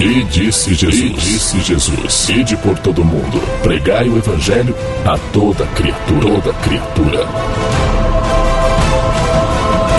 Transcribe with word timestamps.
E 0.00 0.22
disse 0.24 0.74
Jesus: 0.74 0.94
e 0.94 1.10
disse 1.10 1.60
Jesus: 1.60 2.28
Ide 2.28 2.56
por 2.58 2.78
todo 2.78 3.04
mundo, 3.04 3.42
pregai 3.62 4.08
o 4.08 4.16
evangelho 4.16 4.74
a 5.04 5.18
toda 5.32 5.66
criatura, 5.66 6.20
toda 6.20 6.52
criatura. 6.60 7.26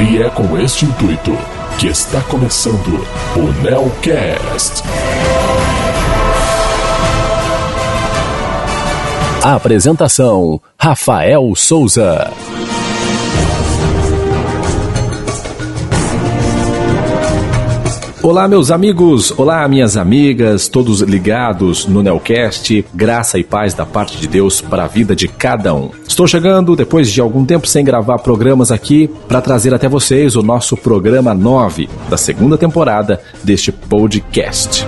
E 0.09 0.23
é 0.23 0.29
com 0.29 0.57
este 0.57 0.85
intuito 0.85 1.37
que 1.77 1.87
está 1.87 2.21
começando 2.21 3.05
o 3.35 3.61
Nelcast. 3.61 4.83
Apresentação: 9.43 10.61
Rafael 10.79 11.53
Souza. 11.55 12.31
Olá, 18.29 18.47
meus 18.47 18.69
amigos, 18.69 19.33
olá, 19.39 19.67
minhas 19.67 19.97
amigas, 19.97 20.67
todos 20.67 21.01
ligados 21.01 21.87
no 21.87 22.03
Nelcast, 22.03 22.85
graça 22.93 23.39
e 23.39 23.43
paz 23.43 23.73
da 23.73 23.87
parte 23.87 24.19
de 24.19 24.27
Deus 24.27 24.61
para 24.61 24.83
a 24.83 24.87
vida 24.87 25.15
de 25.15 25.27
cada 25.27 25.73
um. 25.73 25.89
Estou 26.07 26.27
chegando, 26.27 26.75
depois 26.75 27.09
de 27.09 27.19
algum 27.19 27.43
tempo 27.43 27.65
sem 27.65 27.83
gravar 27.83 28.19
programas 28.19 28.71
aqui, 28.71 29.09
para 29.27 29.41
trazer 29.41 29.73
até 29.73 29.89
vocês 29.89 30.35
o 30.35 30.43
nosso 30.43 30.77
programa 30.77 31.33
9 31.33 31.89
da 32.07 32.17
segunda 32.17 32.55
temporada 32.55 33.19
deste 33.43 33.71
podcast. 33.71 34.85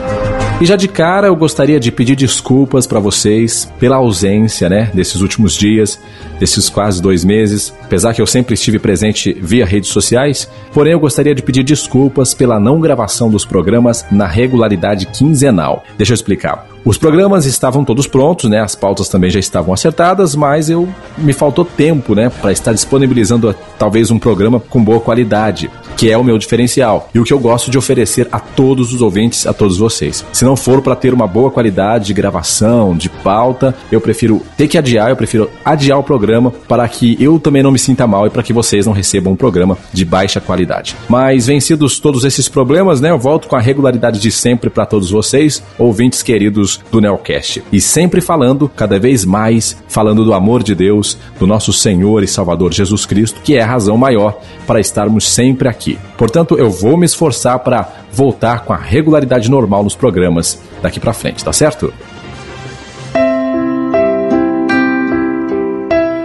E 0.61 0.65
já 0.67 0.75
de 0.75 0.87
cara 0.87 1.25
eu 1.25 1.35
gostaria 1.35 1.79
de 1.79 1.91
pedir 1.91 2.15
desculpas 2.15 2.85
para 2.85 2.99
vocês 2.99 3.67
pela 3.79 3.95
ausência, 3.95 4.69
né, 4.69 4.91
desses 4.93 5.19
últimos 5.19 5.55
dias, 5.55 5.99
desses 6.39 6.69
quase 6.69 7.01
dois 7.01 7.25
meses. 7.25 7.73
Apesar 7.81 8.13
que 8.13 8.21
eu 8.21 8.27
sempre 8.27 8.53
estive 8.53 8.77
presente 8.77 9.33
via 9.41 9.65
redes 9.65 9.89
sociais, 9.89 10.47
porém 10.71 10.93
eu 10.93 10.99
gostaria 10.99 11.33
de 11.33 11.41
pedir 11.41 11.63
desculpas 11.63 12.35
pela 12.35 12.59
não 12.59 12.79
gravação 12.79 13.27
dos 13.27 13.43
programas 13.43 14.05
na 14.11 14.27
regularidade 14.27 15.07
quinzenal. 15.07 15.83
Deixa 15.97 16.11
eu 16.11 16.15
explicar. 16.15 16.67
Os 16.85 16.97
programas 16.97 17.45
estavam 17.45 17.83
todos 17.83 18.07
prontos, 18.07 18.49
né? 18.49 18.59
As 18.59 18.75
pautas 18.75 19.07
também 19.07 19.29
já 19.29 19.39
estavam 19.39 19.71
acertadas, 19.71 20.35
mas 20.35 20.67
eu 20.67 20.89
me 21.17 21.31
faltou 21.31 21.63
tempo, 21.63 22.15
né, 22.15 22.31
para 22.41 22.51
estar 22.51 22.73
disponibilizando 22.73 23.55
talvez 23.77 24.09
um 24.09 24.17
programa 24.17 24.59
com 24.59 24.83
boa 24.83 24.99
qualidade, 24.99 25.69
que 26.01 26.09
é 26.09 26.17
o 26.17 26.23
meu 26.23 26.39
diferencial 26.39 27.11
e 27.13 27.19
o 27.19 27.23
que 27.23 27.31
eu 27.31 27.37
gosto 27.37 27.69
de 27.69 27.77
oferecer 27.77 28.27
a 28.31 28.39
todos 28.39 28.91
os 28.91 29.03
ouvintes, 29.03 29.45
a 29.45 29.53
todos 29.53 29.77
vocês. 29.77 30.25
Se 30.33 30.43
não 30.43 30.55
for 30.55 30.81
para 30.81 30.95
ter 30.95 31.13
uma 31.13 31.27
boa 31.27 31.51
qualidade 31.51 32.07
de 32.07 32.13
gravação, 32.15 32.97
de 32.97 33.07
pauta, 33.07 33.75
eu 33.91 34.01
prefiro 34.01 34.41
ter 34.57 34.67
que 34.67 34.79
adiar, 34.79 35.11
eu 35.11 35.15
prefiro 35.15 35.47
adiar 35.63 35.99
o 35.99 36.03
programa 36.03 36.49
para 36.67 36.87
que 36.87 37.15
eu 37.23 37.39
também 37.39 37.61
não 37.61 37.69
me 37.69 37.77
sinta 37.77 38.07
mal 38.07 38.25
e 38.25 38.31
para 38.31 38.41
que 38.41 38.51
vocês 38.51 38.87
não 38.87 38.93
recebam 38.93 39.33
um 39.33 39.35
programa 39.35 39.77
de 39.93 40.03
baixa 40.03 40.41
qualidade. 40.41 40.95
Mas 41.07 41.45
vencidos 41.45 41.99
todos 41.99 42.25
esses 42.25 42.49
problemas, 42.49 42.99
né, 42.99 43.11
eu 43.11 43.19
volto 43.19 43.47
com 43.47 43.55
a 43.55 43.61
regularidade 43.61 44.19
de 44.19 44.31
sempre 44.31 44.71
para 44.71 44.87
todos 44.87 45.11
vocês, 45.11 45.61
ouvintes 45.77 46.23
queridos 46.23 46.79
do 46.91 46.99
Neocast. 46.99 47.61
E 47.71 47.79
sempre 47.79 48.21
falando, 48.21 48.67
cada 48.67 48.97
vez 48.97 49.23
mais, 49.23 49.77
falando 49.87 50.25
do 50.25 50.33
amor 50.33 50.63
de 50.63 50.73
Deus, 50.73 51.15
do 51.39 51.45
nosso 51.45 51.71
Senhor 51.71 52.23
e 52.23 52.27
Salvador 52.27 52.73
Jesus 52.73 53.05
Cristo, 53.05 53.39
que 53.43 53.55
é 53.55 53.61
a 53.61 53.67
razão 53.67 53.97
maior 53.97 54.39
para 54.65 54.79
estarmos 54.79 55.29
sempre 55.29 55.67
aqui. 55.67 55.90
Portanto, 56.17 56.57
eu 56.57 56.69
vou 56.69 56.97
me 56.97 57.05
esforçar 57.05 57.59
para 57.59 57.87
voltar 58.11 58.65
com 58.65 58.73
a 58.73 58.77
regularidade 58.77 59.49
normal 59.49 59.83
nos 59.83 59.95
programas 59.95 60.59
daqui 60.81 60.99
para 60.99 61.13
frente, 61.13 61.43
tá 61.43 61.53
certo? 61.53 61.93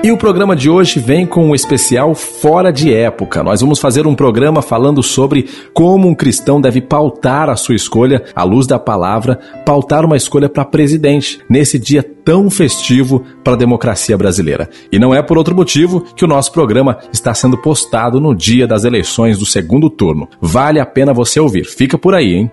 E 0.06 0.12
o 0.12 0.16
programa 0.16 0.54
de 0.54 0.70
hoje 0.70 1.00
vem 1.00 1.26
com 1.26 1.48
um 1.48 1.52
especial 1.52 2.14
fora 2.14 2.72
de 2.72 2.94
época. 2.94 3.42
Nós 3.42 3.60
vamos 3.60 3.80
fazer 3.80 4.06
um 4.06 4.14
programa 4.14 4.62
falando 4.62 5.02
sobre 5.02 5.48
como 5.74 6.06
um 6.06 6.14
cristão 6.14 6.60
deve 6.60 6.80
pautar 6.80 7.50
a 7.50 7.56
sua 7.56 7.74
escolha 7.74 8.22
à 8.32 8.44
luz 8.44 8.68
da 8.68 8.78
palavra, 8.78 9.36
pautar 9.64 10.04
uma 10.04 10.16
escolha 10.16 10.48
para 10.48 10.64
presidente 10.64 11.40
nesse 11.50 11.76
dia 11.76 12.04
tão 12.04 12.48
festivo 12.48 13.24
para 13.42 13.54
a 13.54 13.56
democracia 13.56 14.16
brasileira. 14.16 14.70
E 14.92 14.98
não 15.00 15.12
é 15.12 15.20
por 15.22 15.36
outro 15.36 15.56
motivo 15.56 16.00
que 16.14 16.24
o 16.24 16.28
nosso 16.28 16.52
programa 16.52 16.98
está 17.12 17.34
sendo 17.34 17.58
postado 17.58 18.20
no 18.20 18.32
dia 18.32 18.64
das 18.64 18.84
eleições 18.84 19.36
do 19.36 19.44
segundo 19.44 19.90
turno. 19.90 20.28
Vale 20.40 20.78
a 20.78 20.86
pena 20.86 21.12
você 21.12 21.40
ouvir. 21.40 21.64
Fica 21.64 21.98
por 21.98 22.14
aí, 22.14 22.32
hein? 22.32 22.50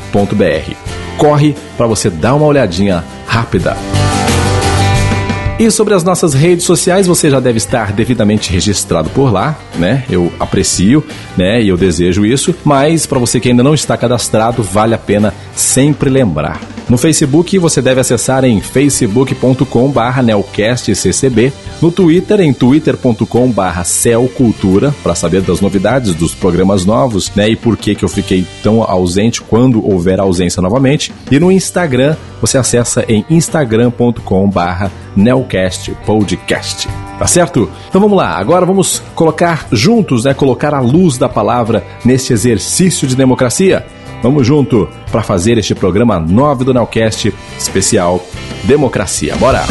Corre 1.17 1.55
para 1.77 1.87
você 1.87 2.09
dar 2.09 2.35
uma 2.35 2.45
olhadinha 2.45 3.03
rápida. 3.27 3.75
E 5.57 5.71
sobre 5.71 5.93
as 5.93 6.03
nossas 6.03 6.33
redes 6.33 6.65
sociais, 6.65 7.07
você 7.07 7.29
já 7.29 7.39
deve 7.39 7.57
estar 7.57 7.93
devidamente 7.93 8.51
registrado 8.51 9.09
por 9.09 9.31
lá, 9.31 9.57
né? 9.75 10.03
Eu 10.09 10.31
aprecio, 10.37 11.01
né? 11.37 11.61
E 11.61 11.69
eu 11.69 11.77
desejo 11.77 12.25
isso, 12.25 12.53
mas 12.63 13.05
para 13.05 13.19
você 13.19 13.39
que 13.39 13.49
ainda 13.49 13.63
não 13.63 13.73
está 13.73 13.95
cadastrado, 13.95 14.61
vale 14.61 14.93
a 14.93 14.97
pena 14.97 15.33
sempre 15.55 16.09
lembrar. 16.09 16.59
No 16.87 16.97
Facebook, 16.97 17.57
você 17.57 17.81
deve 17.81 18.01
acessar 18.01 18.45
em 18.45 18.61
facebook.com/nelcastccb, 18.61 21.51
no 21.81 21.91
Twitter 21.91 22.41
em 22.41 22.53
twitter.com/celcultura 22.53 24.93
para 25.01 25.15
saber 25.15 25.41
das 25.41 25.61
novidades 25.61 26.13
dos 26.13 26.35
programas 26.35 26.85
novos, 26.85 27.31
né? 27.35 27.49
E 27.49 27.55
por 27.55 27.75
que 27.75 27.95
que 27.95 28.05
eu 28.05 28.09
fiquei 28.09 28.45
tão 28.61 28.83
ausente 28.83 29.41
quando 29.41 29.83
houver 29.83 30.19
ausência 30.19 30.61
novamente. 30.61 31.11
E 31.31 31.39
no 31.39 31.51
Instagram, 31.51 32.15
você 32.39 32.55
acessa 32.57 33.03
em 33.07 33.25
instagram.com/nelcastccb 33.29 35.05
Nelcast 35.15 35.91
Podcast. 36.05 36.87
Tá 37.17 37.25
certo? 37.25 37.69
Então 37.87 38.01
vamos 38.01 38.17
lá, 38.17 38.37
agora 38.37 38.65
vamos 38.65 39.01
colocar 39.15 39.67
juntos, 39.71 40.25
né, 40.25 40.33
colocar 40.33 40.73
a 40.73 40.81
luz 40.81 41.17
da 41.17 41.29
palavra 41.29 41.85
neste 42.03 42.33
exercício 42.33 43.07
de 43.07 43.15
democracia. 43.15 43.85
Vamos 44.21 44.47
junto 44.47 44.89
para 45.11 45.21
fazer 45.21 45.57
este 45.57 45.75
programa 45.75 46.19
9 46.19 46.65
do 46.65 46.73
Nelcast 46.73 47.31
especial 47.57 48.21
Democracia. 48.63 49.35
Bora! 49.37 49.65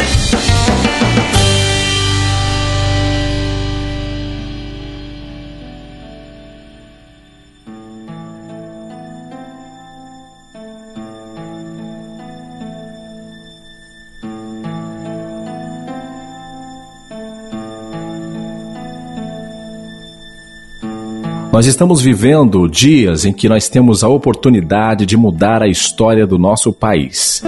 Nós 21.55 21.67
estamos 21.67 22.03
vivendo 22.03 22.69
dias 22.69 23.25
em 23.25 23.33
que 23.33 23.49
nós 23.49 23.69
temos 23.69 24.03
a 24.03 24.09
oportunidade 24.09 25.07
de 25.07 25.17
mudar 25.17 25.63
a 25.63 25.69
história 25.69 26.27
do 26.27 26.37
nosso 26.37 26.73
país. 26.73 27.45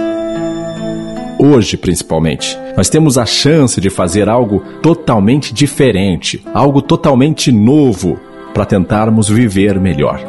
Hoje, 1.37 1.75
principalmente, 1.75 2.57
nós 2.77 2.87
temos 2.87 3.17
a 3.17 3.25
chance 3.25 3.81
de 3.81 3.89
fazer 3.89 4.29
algo 4.29 4.63
totalmente 4.81 5.53
diferente, 5.53 6.41
algo 6.53 6.81
totalmente 6.81 7.51
novo 7.51 8.17
para 8.53 8.63
tentarmos 8.63 9.27
viver 9.27 9.77
melhor. 9.77 10.21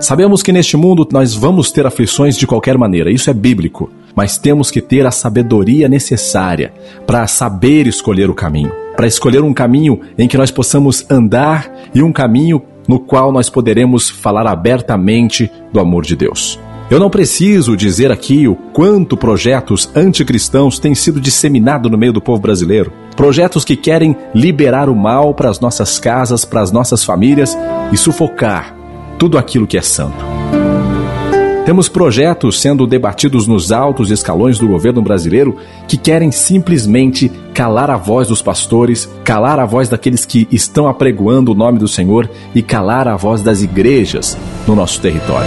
Sabemos 0.00 0.42
que 0.42 0.50
neste 0.50 0.78
mundo 0.78 1.06
nós 1.12 1.34
vamos 1.34 1.70
ter 1.70 1.84
aflições 1.84 2.34
de 2.34 2.46
qualquer 2.46 2.78
maneira, 2.78 3.10
isso 3.10 3.28
é 3.28 3.34
bíblico, 3.34 3.90
mas 4.16 4.38
temos 4.38 4.70
que 4.70 4.80
ter 4.80 5.04
a 5.04 5.10
sabedoria 5.10 5.86
necessária 5.86 6.72
para 7.06 7.26
saber 7.26 7.86
escolher 7.86 8.30
o 8.30 8.34
caminho, 8.34 8.72
para 8.96 9.06
escolher 9.06 9.42
um 9.42 9.52
caminho 9.52 10.00
em 10.16 10.26
que 10.26 10.38
nós 10.38 10.50
possamos 10.50 11.04
andar 11.10 11.70
e 11.94 12.02
um 12.02 12.10
caminho 12.10 12.62
no 12.88 12.98
qual 12.98 13.30
nós 13.30 13.50
poderemos 13.50 14.08
falar 14.08 14.46
abertamente 14.46 15.50
do 15.70 15.78
amor 15.78 16.04
de 16.04 16.16
Deus. 16.16 16.58
Eu 16.90 16.98
não 16.98 17.10
preciso 17.10 17.76
dizer 17.76 18.10
aqui 18.10 18.48
o 18.48 18.56
quanto 18.56 19.14
projetos 19.14 19.90
anticristãos 19.94 20.78
têm 20.78 20.94
sido 20.94 21.20
disseminados 21.20 21.90
no 21.90 21.98
meio 21.98 22.14
do 22.14 22.20
povo 22.20 22.40
brasileiro. 22.40 22.90
Projetos 23.14 23.62
que 23.62 23.76
querem 23.76 24.16
liberar 24.34 24.88
o 24.88 24.96
mal 24.96 25.34
para 25.34 25.50
as 25.50 25.60
nossas 25.60 25.98
casas, 25.98 26.46
para 26.46 26.62
as 26.62 26.72
nossas 26.72 27.04
famílias 27.04 27.54
e 27.92 27.96
sufocar 27.96 28.74
tudo 29.18 29.36
aquilo 29.36 29.66
que 29.66 29.76
é 29.76 29.82
santo. 29.82 30.27
Temos 31.68 31.86
projetos 31.86 32.62
sendo 32.62 32.86
debatidos 32.86 33.46
nos 33.46 33.70
altos 33.70 34.10
escalões 34.10 34.58
do 34.58 34.66
governo 34.66 35.02
brasileiro 35.02 35.54
que 35.86 35.98
querem 35.98 36.32
simplesmente 36.32 37.30
calar 37.52 37.90
a 37.90 37.96
voz 37.98 38.28
dos 38.28 38.40
pastores, 38.40 39.06
calar 39.22 39.60
a 39.60 39.66
voz 39.66 39.86
daqueles 39.86 40.24
que 40.24 40.48
estão 40.50 40.88
apregoando 40.88 41.52
o 41.52 41.54
nome 41.54 41.78
do 41.78 41.86
Senhor 41.86 42.26
e 42.54 42.62
calar 42.62 43.06
a 43.06 43.16
voz 43.16 43.42
das 43.42 43.60
igrejas 43.60 44.34
no 44.66 44.74
nosso 44.74 44.98
território. 45.02 45.46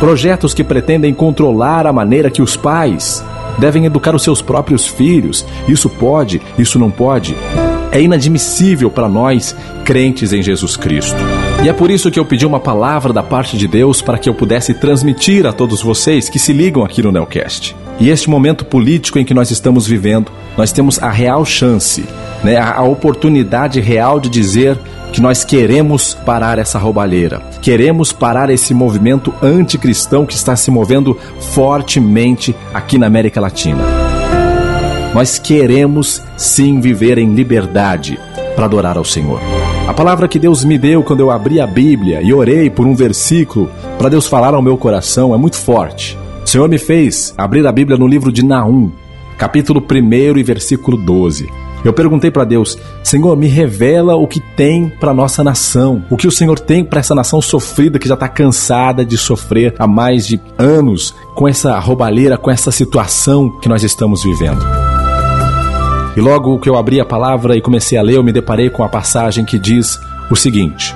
Projetos 0.00 0.52
que 0.52 0.64
pretendem 0.64 1.14
controlar 1.14 1.86
a 1.86 1.92
maneira 1.92 2.28
que 2.28 2.42
os 2.42 2.56
pais 2.56 3.24
devem 3.56 3.84
educar 3.84 4.16
os 4.16 4.24
seus 4.24 4.42
próprios 4.42 4.84
filhos. 4.84 5.46
Isso 5.68 5.88
pode, 5.88 6.42
isso 6.58 6.76
não 6.76 6.90
pode. 6.90 7.36
É 7.92 8.02
inadmissível 8.02 8.90
para 8.90 9.08
nós, 9.08 9.54
crentes 9.84 10.32
em 10.32 10.42
Jesus 10.42 10.76
Cristo. 10.76 11.33
E 11.62 11.68
é 11.68 11.72
por 11.72 11.90
isso 11.90 12.10
que 12.10 12.18
eu 12.18 12.24
pedi 12.24 12.44
uma 12.44 12.60
palavra 12.60 13.12
da 13.12 13.22
parte 13.22 13.56
de 13.56 13.66
Deus 13.66 14.02
para 14.02 14.18
que 14.18 14.28
eu 14.28 14.34
pudesse 14.34 14.74
transmitir 14.74 15.46
a 15.46 15.52
todos 15.52 15.82
vocês 15.82 16.28
que 16.28 16.38
se 16.38 16.52
ligam 16.52 16.84
aqui 16.84 17.02
no 17.02 17.10
Nelcast. 17.10 17.74
E 17.98 18.10
este 18.10 18.28
momento 18.28 18.64
político 18.64 19.18
em 19.18 19.24
que 19.24 19.32
nós 19.32 19.50
estamos 19.50 19.86
vivendo, 19.86 20.30
nós 20.58 20.72
temos 20.72 21.02
a 21.02 21.10
real 21.10 21.44
chance, 21.44 22.04
né, 22.42 22.58
a 22.58 22.82
oportunidade 22.82 23.80
real 23.80 24.20
de 24.20 24.28
dizer 24.28 24.78
que 25.12 25.20
nós 25.20 25.44
queremos 25.44 26.12
parar 26.12 26.58
essa 26.58 26.76
roubalheira, 26.76 27.40
queremos 27.62 28.12
parar 28.12 28.50
esse 28.50 28.74
movimento 28.74 29.32
anticristão 29.40 30.26
que 30.26 30.34
está 30.34 30.56
se 30.56 30.72
movendo 30.72 31.16
fortemente 31.38 32.54
aqui 32.74 32.98
na 32.98 33.06
América 33.06 33.40
Latina. 33.40 33.84
Nós 35.14 35.38
queremos 35.38 36.20
sim 36.36 36.80
viver 36.80 37.18
em 37.18 37.32
liberdade 37.32 38.18
para 38.56 38.64
adorar 38.64 38.98
ao 38.98 39.04
Senhor. 39.04 39.40
A 39.86 39.92
palavra 39.92 40.26
que 40.26 40.38
Deus 40.38 40.64
me 40.64 40.78
deu 40.78 41.02
quando 41.02 41.20
eu 41.20 41.30
abri 41.30 41.60
a 41.60 41.66
Bíblia 41.66 42.22
e 42.22 42.32
orei 42.32 42.70
por 42.70 42.86
um 42.86 42.94
versículo 42.94 43.70
para 43.98 44.08
Deus 44.08 44.26
falar 44.26 44.54
ao 44.54 44.62
meu 44.62 44.78
coração 44.78 45.34
é 45.34 45.36
muito 45.36 45.56
forte. 45.56 46.18
O 46.42 46.48
Senhor 46.48 46.68
me 46.70 46.78
fez 46.78 47.34
abrir 47.36 47.66
a 47.66 47.70
Bíblia 47.70 47.98
no 47.98 48.08
livro 48.08 48.32
de 48.32 48.42
Naum, 48.42 48.90
capítulo 49.36 49.82
1 49.82 50.38
e 50.38 50.42
versículo 50.42 50.96
12. 50.96 51.48
Eu 51.84 51.92
perguntei 51.92 52.30
para 52.30 52.44
Deus, 52.44 52.78
Senhor, 53.02 53.36
me 53.36 53.46
revela 53.46 54.16
o 54.16 54.26
que 54.26 54.40
tem 54.40 54.88
para 54.88 55.12
nossa 55.12 55.44
nação, 55.44 56.02
o 56.08 56.16
que 56.16 56.26
o 56.26 56.32
Senhor 56.32 56.58
tem 56.58 56.82
para 56.82 57.00
essa 57.00 57.14
nação 57.14 57.42
sofrida 57.42 57.98
que 57.98 58.08
já 58.08 58.14
está 58.14 58.26
cansada 58.26 59.04
de 59.04 59.18
sofrer 59.18 59.74
há 59.78 59.86
mais 59.86 60.26
de 60.26 60.40
anos 60.56 61.14
com 61.34 61.46
essa 61.46 61.78
roubalheira, 61.78 62.38
com 62.38 62.50
essa 62.50 62.70
situação 62.70 63.50
que 63.60 63.68
nós 63.68 63.82
estamos 63.82 64.24
vivendo. 64.24 64.83
E 66.16 66.20
logo 66.20 66.58
que 66.58 66.68
eu 66.68 66.76
abri 66.76 67.00
a 67.00 67.04
palavra 67.04 67.56
e 67.56 67.60
comecei 67.60 67.98
a 67.98 68.02
ler, 68.02 68.16
eu 68.16 68.22
me 68.22 68.32
deparei 68.32 68.70
com 68.70 68.84
a 68.84 68.88
passagem 68.88 69.44
que 69.44 69.58
diz 69.58 69.98
o 70.30 70.36
seguinte: 70.36 70.94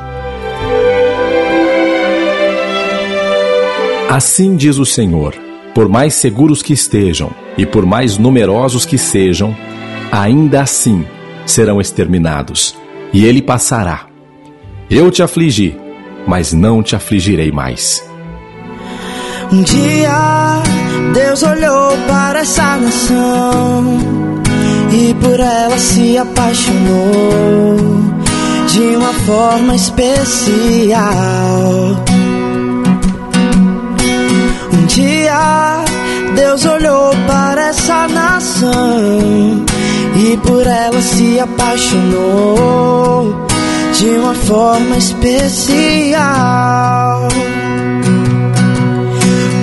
Assim 4.08 4.56
diz 4.56 4.78
o 4.78 4.86
Senhor: 4.86 5.34
por 5.74 5.88
mais 5.88 6.14
seguros 6.14 6.62
que 6.62 6.72
estejam 6.72 7.30
e 7.56 7.66
por 7.66 7.84
mais 7.84 8.16
numerosos 8.16 8.86
que 8.86 8.96
sejam, 8.96 9.56
ainda 10.12 10.62
assim 10.62 11.04
serão 11.44 11.80
exterminados, 11.80 12.76
e 13.12 13.24
ele 13.24 13.42
passará. 13.42 14.06
Eu 14.88 15.10
te 15.10 15.22
afligi, 15.22 15.76
mas 16.26 16.52
não 16.52 16.82
te 16.82 16.94
afligirei 16.94 17.50
mais. 17.50 18.04
Um 19.52 19.62
dia 19.62 20.62
Deus 21.12 21.42
olhou 21.42 21.96
para 22.06 22.40
essa 22.40 22.76
nação 22.76 24.27
e 24.92 25.14
por 25.14 25.38
ela 25.38 25.78
se 25.78 26.18
apaixonou 26.18 27.76
de 28.68 28.96
uma 28.96 29.12
forma 29.12 29.74
especial. 29.74 31.04
Um 34.72 34.86
dia 34.86 35.84
Deus 36.34 36.64
olhou 36.64 37.12
para 37.26 37.68
essa 37.68 38.08
nação 38.08 39.64
e 40.16 40.36
por 40.38 40.66
ela 40.66 41.00
se 41.00 41.38
apaixonou 41.40 43.46
de 43.98 44.08
uma 44.18 44.34
forma 44.34 44.96
especial. 44.96 46.18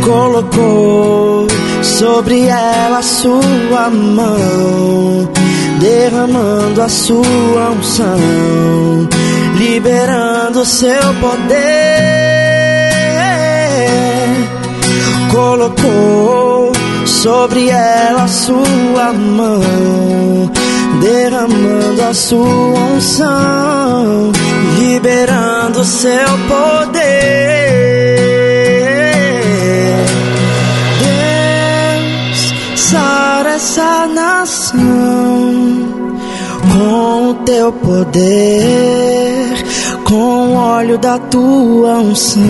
Colocou 0.04 0.85
sobre 2.00 2.42
ela 2.48 3.02
sua 3.02 3.90
mão, 3.90 5.30
derramando 5.80 6.82
a 6.82 6.90
sua 6.90 7.72
unção, 7.72 8.20
liberando 9.56 10.66
seu 10.66 11.14
poder. 11.22 11.56
Colocou 15.32 16.74
sobre 17.06 17.70
ela 17.70 18.28
sua 18.28 19.14
mão, 19.14 20.52
derramando 21.00 22.04
a 22.10 22.14
sua 22.14 22.46
unção, 22.96 24.34
liberando 24.78 25.82
seu 25.86 26.28
poder. 26.50 27.95
Sara 33.66 34.06
essa 34.06 34.08
nação 34.08 34.84
com 36.72 37.30
o 37.30 37.34
teu 37.46 37.74
poder, 37.74 39.64
com 40.04 40.50
o 40.50 40.54
óleo 40.54 40.98
da 40.98 41.18
tua 41.18 41.98
unção. 42.00 42.46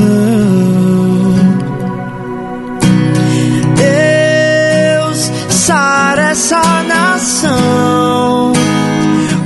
essa 6.35 6.83
nação 6.83 8.51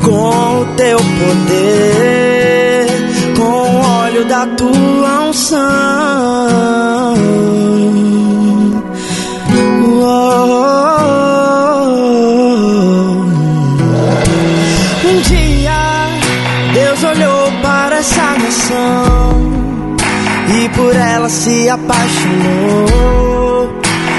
com 0.03 0.61
o 0.61 0.65
teu 0.75 0.97
poder, 0.97 2.87
com 3.37 3.43
o 3.43 3.81
óleo 4.01 4.25
da 4.25 4.47
tua 4.47 5.29
unção. 5.29 6.08
E 20.51 20.69
por 20.69 20.95
ela 20.95 21.29
se 21.29 21.69
apaixonou 21.69 22.87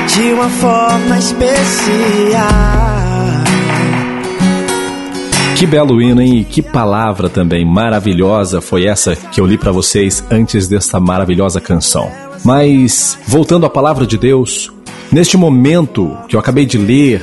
de 0.07 0.33
uma 0.33 0.49
forma 0.49 1.19
especial. 1.19 1.51
Que 5.57 5.67
belo 5.67 6.01
hino, 6.01 6.23
hein? 6.23 6.39
E 6.39 6.45
que 6.45 6.63
palavra 6.63 7.29
também 7.29 7.67
maravilhosa 7.67 8.61
foi 8.61 8.87
essa 8.87 9.15
que 9.15 9.41
eu 9.41 9.47
li 9.47 9.59
para 9.59 9.73
vocês 9.73 10.25
antes 10.31 10.67
desta 10.67 10.99
maravilhosa 10.99 11.61
canção. 11.61 12.11
Mas, 12.45 13.19
voltando 13.27 13.67
à 13.67 13.71
palavra 13.71 14.07
de 14.07 14.17
Deus, 14.17 14.73
neste 15.13 15.37
momento 15.37 16.17
que 16.29 16.35
eu 16.35 16.41
acabei 16.41 16.65
de 16.65 16.79
ler 16.79 17.23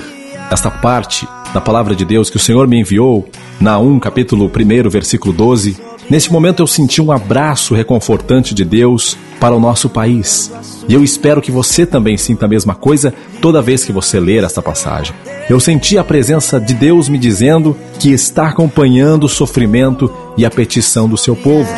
esta 0.51 0.70
parte 0.70 1.27
da 1.51 1.60
palavra 1.60 1.96
de 1.96 2.05
Deus 2.05 2.29
que 2.29 2.38
o 2.38 2.39
Senhor 2.39 2.67
me 2.67 2.79
enviou, 2.79 3.27
na 3.60 3.79
1, 3.79 4.00
capítulo 4.00 4.46
1, 4.46 4.89
versículo 4.89 5.34
12, 5.34 5.75
nesse 6.09 6.31
momento 6.31 6.61
eu 6.61 6.67
senti 6.67 7.01
um 7.01 7.11
abraço 7.11 7.73
reconfortante 7.73 8.53
de 8.53 8.63
Deus 8.63 9.17
para 9.39 9.55
o 9.55 9.59
nosso 9.59 9.89
país. 9.89 10.51
E 10.87 10.93
eu 10.93 11.03
espero 11.03 11.41
que 11.41 11.51
você 11.51 11.85
também 11.85 12.17
sinta 12.17 12.45
a 12.45 12.49
mesma 12.49 12.73
coisa 12.73 13.13
toda 13.41 13.61
vez 13.61 13.83
que 13.83 13.91
você 13.91 14.19
ler 14.19 14.43
esta 14.43 14.61
passagem. 14.61 15.13
Eu 15.49 15.59
senti 15.59 15.97
a 15.97 16.03
presença 16.03 16.59
de 16.59 16.73
Deus 16.73 17.07
me 17.07 17.17
dizendo 17.17 17.75
que 17.99 18.11
está 18.11 18.47
acompanhando 18.47 19.25
o 19.25 19.29
sofrimento 19.29 20.11
e 20.37 20.45
a 20.45 20.49
petição 20.49 21.07
do 21.07 21.17
seu 21.17 21.35
povo. 21.35 21.69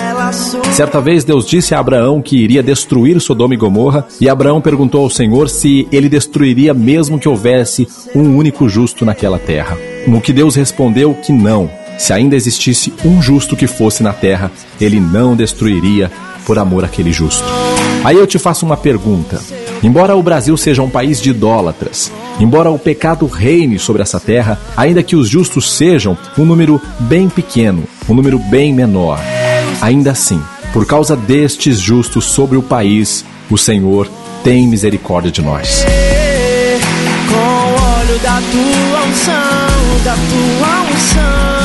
Certa 0.73 1.01
vez 1.01 1.23
Deus 1.23 1.45
disse 1.45 1.73
a 1.73 1.79
Abraão 1.79 2.21
que 2.21 2.37
iria 2.37 2.61
destruir 2.61 3.19
Sodoma 3.19 3.53
e 3.53 3.57
Gomorra, 3.57 4.07
e 4.21 4.29
Abraão 4.29 4.61
perguntou 4.61 5.03
ao 5.03 5.09
Senhor 5.09 5.49
se 5.49 5.87
ele 5.91 6.09
destruiria 6.09 6.73
mesmo 6.73 7.19
que 7.19 7.27
houvesse 7.27 7.87
um 8.15 8.35
único 8.35 8.69
justo 8.69 9.05
naquela 9.05 9.39
terra. 9.39 9.77
No 10.07 10.21
que 10.21 10.33
Deus 10.33 10.55
respondeu 10.55 11.13
que 11.15 11.31
não. 11.31 11.69
Se 11.99 12.13
ainda 12.13 12.35
existisse 12.35 12.93
um 13.03 13.21
justo 13.21 13.57
que 13.57 13.67
fosse 13.67 14.01
na 14.01 14.13
terra, 14.13 14.49
ele 14.79 15.01
não 15.01 15.35
destruiria 15.35 16.09
por 16.45 16.57
amor 16.57 16.85
àquele 16.85 17.11
justo. 17.11 17.43
Aí 18.03 18.15
eu 18.15 18.25
te 18.25 18.39
faço 18.39 18.65
uma 18.65 18.77
pergunta. 18.77 19.39
Embora 19.83 20.15
o 20.15 20.23
Brasil 20.23 20.55
seja 20.55 20.81
um 20.81 20.89
país 20.89 21.21
de 21.21 21.29
idólatras, 21.29 22.11
embora 22.39 22.71
o 22.71 22.79
pecado 22.79 23.25
reine 23.27 23.77
sobre 23.77 24.01
essa 24.01 24.19
terra, 24.19 24.57
ainda 24.75 25.03
que 25.03 25.15
os 25.15 25.27
justos 25.27 25.71
sejam 25.73 26.17
um 26.37 26.45
número 26.45 26.81
bem 27.01 27.27
pequeno, 27.29 27.83
um 28.07 28.13
número 28.13 28.39
bem 28.39 28.73
menor, 28.73 29.19
ainda 29.81 30.11
assim, 30.11 30.41
por 30.71 30.85
causa 30.85 31.17
destes 31.17 31.79
justos 31.79 32.25
sobre 32.25 32.57
o 32.57 32.63
país, 32.63 33.25
o 33.51 33.57
Senhor 33.57 34.09
tem 34.43 34.67
misericórdia 34.67 35.31
de 35.31 35.41
nós. 35.41 35.85
Com 37.27 37.35
o 37.35 37.99
olho 37.99 38.19
da 38.19 38.41
tua 38.51 39.03
unção, 39.05 40.03
da 40.03 40.15
tua 40.15 40.81
unção, 40.93 41.58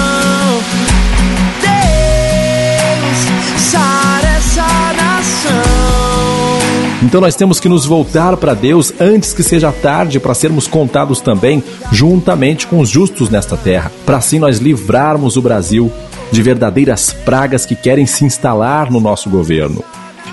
Então 7.14 7.20
nós 7.20 7.36
temos 7.36 7.60
que 7.60 7.68
nos 7.68 7.86
voltar 7.86 8.36
para 8.36 8.54
Deus 8.54 8.92
antes 9.00 9.32
que 9.32 9.44
seja 9.44 9.70
tarde 9.70 10.18
para 10.18 10.34
sermos 10.34 10.66
contados 10.66 11.20
também 11.20 11.62
juntamente 11.92 12.66
com 12.66 12.80
os 12.80 12.88
justos 12.88 13.30
nesta 13.30 13.56
terra, 13.56 13.92
para 14.04 14.16
assim 14.16 14.40
nós 14.40 14.58
livrarmos 14.58 15.36
o 15.36 15.40
Brasil 15.40 15.92
de 16.32 16.42
verdadeiras 16.42 17.12
pragas 17.12 17.64
que 17.64 17.76
querem 17.76 18.04
se 18.04 18.24
instalar 18.24 18.90
no 18.90 18.98
nosso 18.98 19.30
governo. 19.30 19.84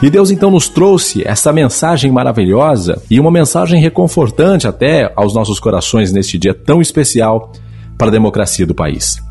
E 0.01 0.09
Deus 0.09 0.31
então 0.31 0.49
nos 0.49 0.69
trouxe 0.69 1.21
essa 1.23 1.53
mensagem 1.53 2.11
maravilhosa 2.11 2.99
e 3.11 3.19
uma 3.19 3.29
mensagem 3.29 3.79
reconfortante 3.79 4.67
até 4.67 5.13
aos 5.15 5.35
nossos 5.35 5.59
corações 5.59 6.11
neste 6.11 6.39
dia 6.39 6.55
tão 6.55 6.81
especial 6.81 7.51
para 7.95 8.07
a 8.07 8.11
democracia 8.11 8.65
do 8.65 8.73
país. 8.73 9.21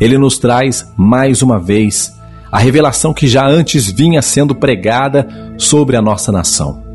Ele 0.00 0.16
nos 0.16 0.38
traz 0.38 0.86
mais 0.96 1.42
uma 1.42 1.58
vez 1.58 2.12
a 2.52 2.60
revelação 2.60 3.12
que 3.12 3.26
já 3.26 3.44
antes 3.44 3.90
vinha 3.90 4.22
sendo 4.22 4.54
pregada 4.54 5.26
sobre 5.58 5.96
a 5.96 6.00
nossa 6.00 6.30
nação. 6.30 6.91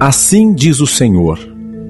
Assim 0.00 0.54
diz 0.54 0.78
o 0.80 0.86
Senhor. 0.86 1.40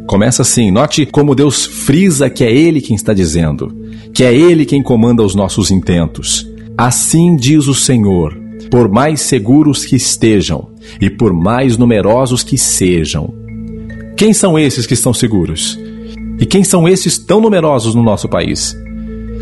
Começa 0.06 0.40
assim, 0.40 0.70
note 0.70 1.04
como 1.04 1.34
Deus 1.34 1.66
frisa 1.66 2.30
que 2.30 2.42
é 2.42 2.50
Ele 2.50 2.80
quem 2.80 2.96
está 2.96 3.12
dizendo, 3.12 3.70
que 4.14 4.24
é 4.24 4.34
Ele 4.34 4.64
quem 4.64 4.82
comanda 4.82 5.22
os 5.22 5.34
nossos 5.34 5.70
intentos. 5.70 6.48
Assim 6.74 7.36
diz 7.36 7.66
o 7.66 7.74
Senhor 7.74 8.34
por 8.70 8.88
mais 8.88 9.20
seguros 9.20 9.84
que 9.84 9.96
estejam 9.96 10.70
e 10.98 11.10
por 11.10 11.34
mais 11.34 11.76
numerosos 11.76 12.42
que 12.42 12.56
sejam. 12.56 13.34
Quem 14.16 14.32
são 14.32 14.58
esses 14.58 14.86
que 14.86 14.94
estão 14.94 15.12
seguros? 15.12 15.78
E 16.40 16.46
quem 16.46 16.64
são 16.64 16.88
esses 16.88 17.18
tão 17.18 17.42
numerosos 17.42 17.94
no 17.94 18.02
nosso 18.02 18.26
país? 18.26 18.74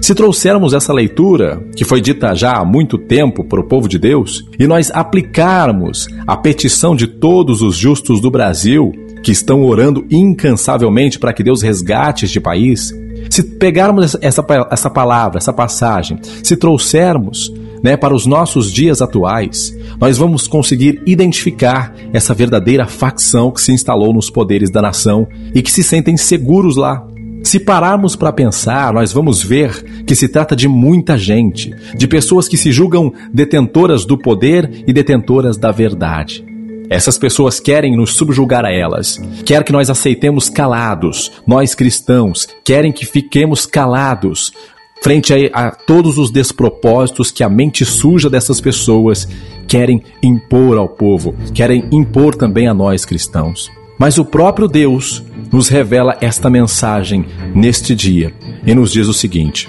Se 0.06 0.14
trouxermos 0.14 0.72
essa 0.72 0.92
leitura, 0.92 1.60
que 1.74 1.84
foi 1.84 2.00
dita 2.00 2.32
já 2.32 2.58
há 2.58 2.64
muito 2.64 2.96
tempo 2.96 3.42
para 3.42 3.60
o 3.60 3.64
povo 3.64 3.88
de 3.88 3.98
Deus, 3.98 4.46
e 4.56 4.64
nós 4.64 4.88
aplicarmos 4.94 6.06
a 6.24 6.36
petição 6.36 6.94
de 6.94 7.08
todos 7.08 7.60
os 7.60 7.74
justos 7.74 8.20
do 8.20 8.30
Brasil, 8.30 8.92
que 9.20 9.32
estão 9.32 9.64
orando 9.64 10.06
incansavelmente 10.08 11.18
para 11.18 11.32
que 11.32 11.42
Deus 11.42 11.60
resgate 11.60 12.24
este 12.24 12.38
país, 12.38 12.94
se 13.28 13.42
pegarmos 13.42 14.16
essa, 14.22 14.46
essa 14.70 14.88
palavra, 14.88 15.38
essa 15.38 15.52
passagem, 15.52 16.20
se 16.40 16.56
trouxermos 16.56 17.52
né, 17.82 17.96
para 17.96 18.14
os 18.14 18.26
nossos 18.26 18.72
dias 18.72 19.02
atuais, 19.02 19.76
nós 19.98 20.16
vamos 20.16 20.46
conseguir 20.46 21.02
identificar 21.04 21.92
essa 22.12 22.32
verdadeira 22.32 22.86
facção 22.86 23.50
que 23.50 23.60
se 23.60 23.72
instalou 23.72 24.14
nos 24.14 24.30
poderes 24.30 24.70
da 24.70 24.80
nação 24.80 25.26
e 25.52 25.60
que 25.60 25.72
se 25.72 25.82
sentem 25.82 26.16
seguros 26.16 26.76
lá. 26.76 27.04
Se 27.46 27.60
pararmos 27.60 28.16
para 28.16 28.32
pensar, 28.32 28.92
nós 28.92 29.12
vamos 29.12 29.40
ver 29.40 30.02
que 30.04 30.16
se 30.16 30.26
trata 30.26 30.56
de 30.56 30.66
muita 30.66 31.16
gente, 31.16 31.72
de 31.96 32.08
pessoas 32.08 32.48
que 32.48 32.56
se 32.56 32.72
julgam 32.72 33.12
detentoras 33.32 34.04
do 34.04 34.18
poder 34.18 34.82
e 34.84 34.92
detentoras 34.92 35.56
da 35.56 35.70
verdade. 35.70 36.44
Essas 36.90 37.16
pessoas 37.16 37.60
querem 37.60 37.96
nos 37.96 38.14
subjugar 38.14 38.64
a 38.64 38.72
elas, 38.72 39.22
quer 39.44 39.62
que 39.62 39.70
nós 39.70 39.88
aceitemos 39.88 40.48
calados, 40.48 41.30
nós 41.46 41.72
cristãos, 41.72 42.48
querem 42.64 42.90
que 42.90 43.06
fiquemos 43.06 43.64
calados, 43.64 44.52
frente 45.00 45.32
a, 45.32 45.68
a, 45.68 45.70
todos 45.70 46.18
os 46.18 46.32
despropósitos 46.32 47.30
que 47.30 47.44
a 47.44 47.48
mente 47.48 47.84
suja 47.84 48.28
dessas 48.28 48.60
pessoas 48.60 49.28
querem 49.68 50.02
impor 50.20 50.78
ao 50.78 50.88
povo, 50.88 51.32
querem 51.54 51.88
impor 51.92 52.34
também 52.34 52.66
a 52.66 52.74
nós 52.74 53.04
cristãos. 53.04 53.70
Mas 53.98 54.18
o 54.18 54.24
próprio 54.24 54.68
Deus 54.68 55.22
nos 55.52 55.68
revela 55.68 56.16
esta 56.20 56.50
mensagem 56.50 57.24
neste 57.54 57.94
dia 57.94 58.32
e 58.66 58.74
nos 58.74 58.92
diz 58.92 59.08
o 59.08 59.14
seguinte: 59.14 59.68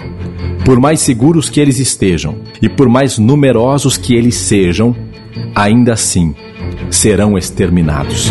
Por 0.64 0.78
mais 0.78 1.00
seguros 1.00 1.48
que 1.48 1.60
eles 1.60 1.78
estejam 1.78 2.36
e 2.60 2.68
por 2.68 2.88
mais 2.88 3.18
numerosos 3.18 3.96
que 3.96 4.14
eles 4.14 4.34
sejam, 4.34 4.94
ainda 5.54 5.94
assim 5.94 6.34
serão 6.90 7.38
exterminados. 7.38 8.30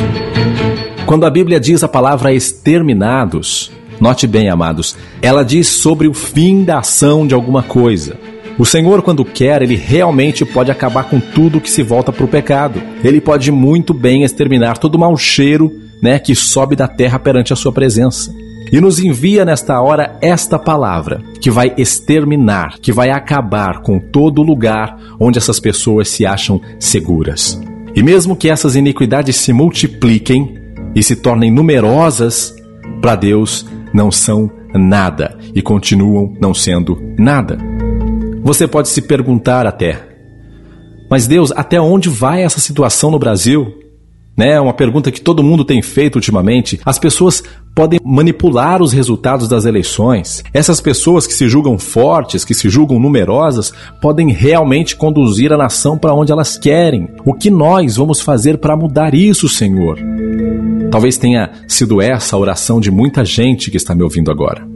Quando 1.05 1.25
a 1.25 1.29
Bíblia 1.29 1.59
diz 1.59 1.83
a 1.83 1.87
palavra 1.87 2.33
exterminados, 2.33 3.71
Note 3.99 4.27
bem, 4.27 4.47
amados, 4.47 4.95
ela 5.23 5.43
diz 5.43 5.67
sobre 5.67 6.07
o 6.07 6.13
fim 6.13 6.63
da 6.63 6.79
ação 6.79 7.25
de 7.25 7.33
alguma 7.33 7.63
coisa. 7.63 8.15
O 8.55 8.63
Senhor, 8.63 9.01
quando 9.01 9.25
quer, 9.25 9.63
ele 9.63 9.75
realmente 9.75 10.45
pode 10.45 10.69
acabar 10.69 11.05
com 11.05 11.19
tudo 11.19 11.59
que 11.59 11.69
se 11.69 11.81
volta 11.81 12.11
para 12.11 12.23
o 12.23 12.27
pecado. 12.27 12.79
Ele 13.03 13.19
pode 13.19 13.51
muito 13.51 13.95
bem 13.95 14.23
exterminar 14.23 14.77
todo 14.77 14.95
o 14.95 14.99
mau 14.99 15.17
cheiro 15.17 15.86
né, 16.01 16.19
que 16.19 16.35
sobe 16.35 16.75
da 16.75 16.87
terra 16.87 17.19
perante 17.19 17.53
a 17.53 17.55
sua 17.55 17.71
presença. 17.71 18.33
E 18.71 18.81
nos 18.81 18.99
envia 18.99 19.45
nesta 19.45 19.81
hora 19.81 20.17
esta 20.21 20.59
palavra, 20.59 21.21
que 21.39 21.49
vai 21.49 21.73
exterminar, 21.77 22.79
que 22.79 22.91
vai 22.91 23.09
acabar 23.09 23.81
com 23.81 23.97
todo 23.97 24.43
lugar 24.43 24.97
onde 25.19 25.37
essas 25.37 25.59
pessoas 25.59 26.09
se 26.09 26.25
acham 26.25 26.61
seguras. 26.77 27.59
E 27.95 28.03
mesmo 28.03 28.35
que 28.35 28.49
essas 28.49 28.75
iniquidades 28.75 29.37
se 29.37 29.53
multipliquem 29.53 30.55
e 30.93 31.01
se 31.01 31.15
tornem 31.15 31.49
numerosas, 31.49 32.53
para 33.01 33.15
Deus 33.15 33.65
não 33.93 34.11
são 34.11 34.51
nada 34.73 35.37
e 35.55 35.61
continuam 35.61 36.35
não 36.39 36.53
sendo 36.53 37.01
nada. 37.17 37.57
Você 38.43 38.67
pode 38.67 38.89
se 38.89 39.01
perguntar 39.01 39.65
até, 39.65 40.07
mas 41.09 41.25
Deus, 41.25 41.53
até 41.55 41.79
onde 41.79 42.09
vai 42.09 42.43
essa 42.43 42.59
situação 42.59 43.09
no 43.09 43.19
Brasil? 43.19 43.86
Né, 44.37 44.61
uma 44.61 44.73
pergunta 44.73 45.11
que 45.11 45.19
todo 45.19 45.43
mundo 45.43 45.65
tem 45.65 45.81
feito 45.81 46.17
ultimamente. 46.17 46.79
As 46.85 46.99
pessoas 46.99 47.43
podem 47.73 47.99
manipular 48.03 48.83
os 48.83 48.93
resultados 48.93 49.47
das 49.47 49.65
eleições. 49.65 50.43
Essas 50.53 50.79
pessoas 50.79 51.25
que 51.25 51.33
se 51.33 51.49
julgam 51.49 51.77
fortes, 51.79 52.45
que 52.45 52.53
se 52.53 52.69
julgam 52.69 52.99
numerosas, 52.99 53.73
podem 53.99 54.31
realmente 54.31 54.95
conduzir 54.95 55.51
a 55.51 55.57
nação 55.57 55.97
para 55.97 56.13
onde 56.13 56.31
elas 56.31 56.55
querem. 56.55 57.07
O 57.25 57.33
que 57.33 57.49
nós 57.49 57.97
vamos 57.97 58.21
fazer 58.21 58.59
para 58.59 58.77
mudar 58.77 59.15
isso, 59.15 59.49
Senhor? 59.49 59.97
Talvez 60.91 61.17
tenha 61.17 61.51
sido 61.67 61.99
essa 61.99 62.35
a 62.35 62.39
oração 62.39 62.79
de 62.79 62.91
muita 62.91 63.25
gente 63.25 63.71
que 63.71 63.77
está 63.77 63.95
me 63.95 64.03
ouvindo 64.03 64.31
agora. 64.31 64.67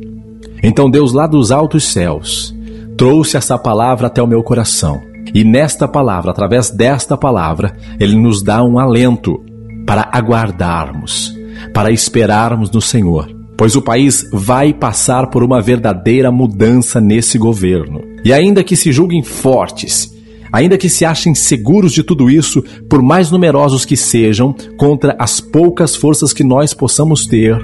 Então 0.63 0.89
Deus, 0.89 1.13
lá 1.13 1.27
dos 1.27 1.51
altos 1.51 1.83
céus, 1.85 2.55
trouxe 2.97 3.37
essa 3.37 3.57
palavra 3.57 4.07
até 4.07 4.21
o 4.21 4.27
meu 4.27 4.43
coração. 4.43 5.01
E 5.33 5.43
nesta 5.43 5.87
palavra, 5.87 6.31
através 6.31 6.69
desta 6.69 7.15
palavra, 7.15 7.75
Ele 7.99 8.15
nos 8.15 8.43
dá 8.43 8.63
um 8.63 8.77
alento 8.77 9.43
para 9.85 10.09
aguardarmos, 10.11 11.35
para 11.73 11.91
esperarmos 11.91 12.69
no 12.71 12.81
Senhor, 12.81 13.29
pois 13.57 13.75
o 13.75 13.81
país 13.81 14.29
vai 14.31 14.73
passar 14.73 15.29
por 15.29 15.43
uma 15.43 15.61
verdadeira 15.61 16.31
mudança 16.31 16.99
nesse 16.99 17.37
governo. 17.37 18.01
E 18.23 18.31
ainda 18.31 18.63
que 18.63 18.75
se 18.75 18.91
julguem 18.91 19.23
fortes 19.23 20.11
Ainda 20.51 20.77
que 20.77 20.89
se 20.89 21.05
achem 21.05 21.33
seguros 21.33 21.93
de 21.93 22.03
tudo 22.03 22.29
isso, 22.29 22.61
por 22.89 23.01
mais 23.01 23.31
numerosos 23.31 23.85
que 23.85 23.95
sejam, 23.95 24.53
contra 24.77 25.15
as 25.17 25.39
poucas 25.39 25.95
forças 25.95 26.33
que 26.33 26.43
nós 26.43 26.73
possamos 26.73 27.25
ter, 27.25 27.57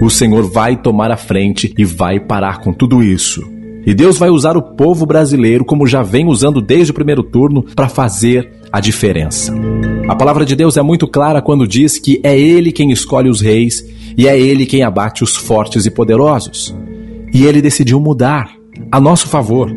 o 0.00 0.08
Senhor 0.08 0.48
vai 0.48 0.76
tomar 0.76 1.10
a 1.10 1.16
frente 1.16 1.74
e 1.76 1.84
vai 1.84 2.20
parar 2.20 2.60
com 2.60 2.72
tudo 2.72 3.02
isso. 3.02 3.42
E 3.86 3.94
Deus 3.94 4.18
vai 4.18 4.28
usar 4.28 4.56
o 4.56 4.62
povo 4.62 5.06
brasileiro, 5.06 5.64
como 5.64 5.86
já 5.86 6.02
vem 6.02 6.26
usando 6.26 6.60
desde 6.60 6.90
o 6.90 6.94
primeiro 6.94 7.22
turno, 7.22 7.62
para 7.62 7.88
fazer 7.88 8.52
a 8.70 8.80
diferença. 8.80 9.54
A 10.08 10.14
palavra 10.14 10.44
de 10.44 10.54
Deus 10.54 10.76
é 10.76 10.82
muito 10.82 11.06
clara 11.06 11.40
quando 11.40 11.66
diz 11.66 11.98
que 11.98 12.20
é 12.22 12.38
Ele 12.38 12.72
quem 12.72 12.90
escolhe 12.90 13.28
os 13.28 13.40
reis 13.40 13.84
e 14.16 14.28
é 14.28 14.38
Ele 14.38 14.66
quem 14.66 14.82
abate 14.82 15.24
os 15.24 15.36
fortes 15.36 15.86
e 15.86 15.90
poderosos. 15.90 16.74
E 17.32 17.46
Ele 17.46 17.62
decidiu 17.62 18.00
mudar 18.00 18.50
a 18.90 19.00
nosso 19.00 19.28
favor. 19.28 19.72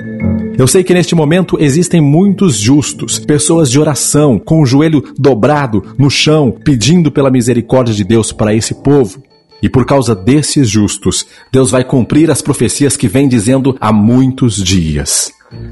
Eu 0.58 0.68
sei 0.68 0.84
que 0.84 0.94
neste 0.94 1.16
momento 1.16 1.58
existem 1.60 2.00
muitos 2.00 2.58
justos, 2.58 3.18
pessoas 3.18 3.72
de 3.72 3.80
oração, 3.80 4.38
com 4.38 4.62
o 4.62 4.66
joelho 4.66 5.04
dobrado 5.18 5.84
no 5.98 6.10
chão, 6.10 6.56
pedindo 6.64 7.12
pela 7.12 7.32
misericórdia 7.32 7.94
de 7.94 8.04
Deus 8.04 8.32
para 8.32 8.54
esse 8.54 8.76
povo. 8.76 9.22
E 9.64 9.70
por 9.70 9.86
causa 9.86 10.14
desses 10.14 10.70
justos, 10.70 11.26
Deus 11.50 11.72
vai 11.72 11.86
cumprir 11.86 12.30
as 12.30 12.42
profecias 12.42 12.98
que 12.98 13.08
vem 13.08 13.30
dizendo 13.30 13.78
há 13.80 13.94
muitos 13.94 14.62
dias. 14.62 15.32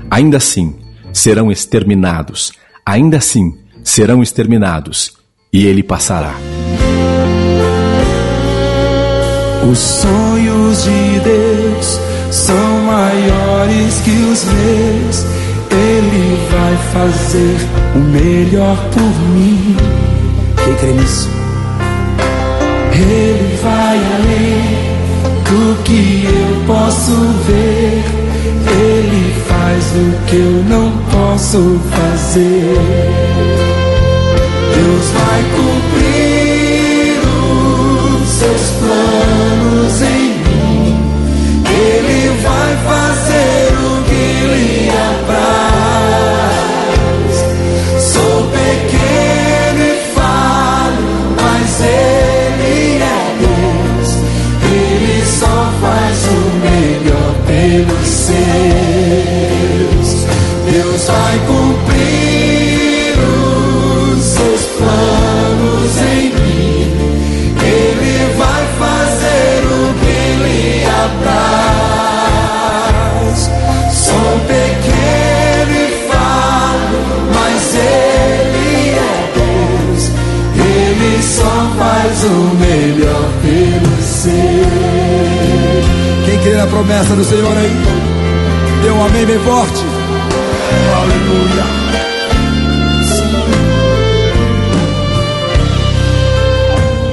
Ainda 0.10 0.38
assim, 0.38 0.76
serão 1.12 1.52
exterminados. 1.52 2.54
Ainda 2.86 3.18
assim, 3.18 3.54
serão 3.84 4.24
exterminados. 4.24 5.12
E 5.52 5.68
ele 5.68 5.84
passará. 5.84 6.36
Os 9.70 9.78
sonhos 9.78 10.84
de 10.86 11.20
Deus 11.20 12.00
são 12.32 12.82
maiores 12.84 14.00
que 14.06 14.12
os 14.12 14.46
meus. 14.46 15.26
Ele 15.70 16.38
vai 16.50 16.78
fazer 16.94 17.58
o 17.94 18.00
melhor 18.00 18.78
por 18.92 19.20
mim. 19.36 19.76
Quem 20.64 20.76
crê 20.76 20.94
nisso? 20.94 21.51
Ele 22.94 23.58
vai 23.62 23.98
além 24.16 24.62
do 25.46 25.84
que 25.84 26.26
eu 26.26 26.66
posso 26.66 27.16
ver. 27.48 28.04
Ele 28.80 29.36
faz 29.48 29.84
o 29.96 30.26
que 30.28 30.36
eu 30.36 30.64
não 30.70 30.92
posso 31.12 31.80
fazer. 31.92 32.78
Deus 34.76 35.06
vai 35.12 35.42
cumprir 35.56 37.20
os 38.22 38.30
seus 38.30 38.64
planos 38.80 40.02
em 40.02 40.42
vai 42.44 42.76
fazer 42.78 43.74
o 43.76 44.04
que 44.04 44.46
lhe 44.54 44.90
apraz. 44.90 45.31
pelos 57.62 58.08
seus. 58.08 58.42
Deus 60.66 61.04
vai 61.06 61.38
cumprir 61.46 63.14
os 64.18 64.24
seus 64.24 64.62
planos 64.78 65.94
em 65.98 66.24
mim. 66.34 66.90
Ele 67.64 68.16
vai 68.36 68.64
fazer 68.80 69.60
o 69.68 69.94
que 70.00 70.20
lhe 70.44 70.70
apraz. 71.06 71.80
Sou 73.94 74.32
pequeno 74.48 75.72
e 75.72 75.88
falo, 76.10 77.00
mas 77.36 77.62
ele 77.76 78.98
é 78.98 79.00
Deus. 79.36 80.04
Ele 80.56 81.12
só 81.22 81.54
faz 81.78 82.24
o 82.24 82.36
meu. 82.56 82.91
A 86.60 86.68
promessa 86.68 87.16
do 87.16 87.24
Senhor 87.24 87.56
aí? 87.56 87.72
Dê 88.84 88.90
um 88.90 89.06
amém 89.06 89.26
bem 89.26 89.40
forte. 89.40 89.84
Aleluia. 90.96 91.82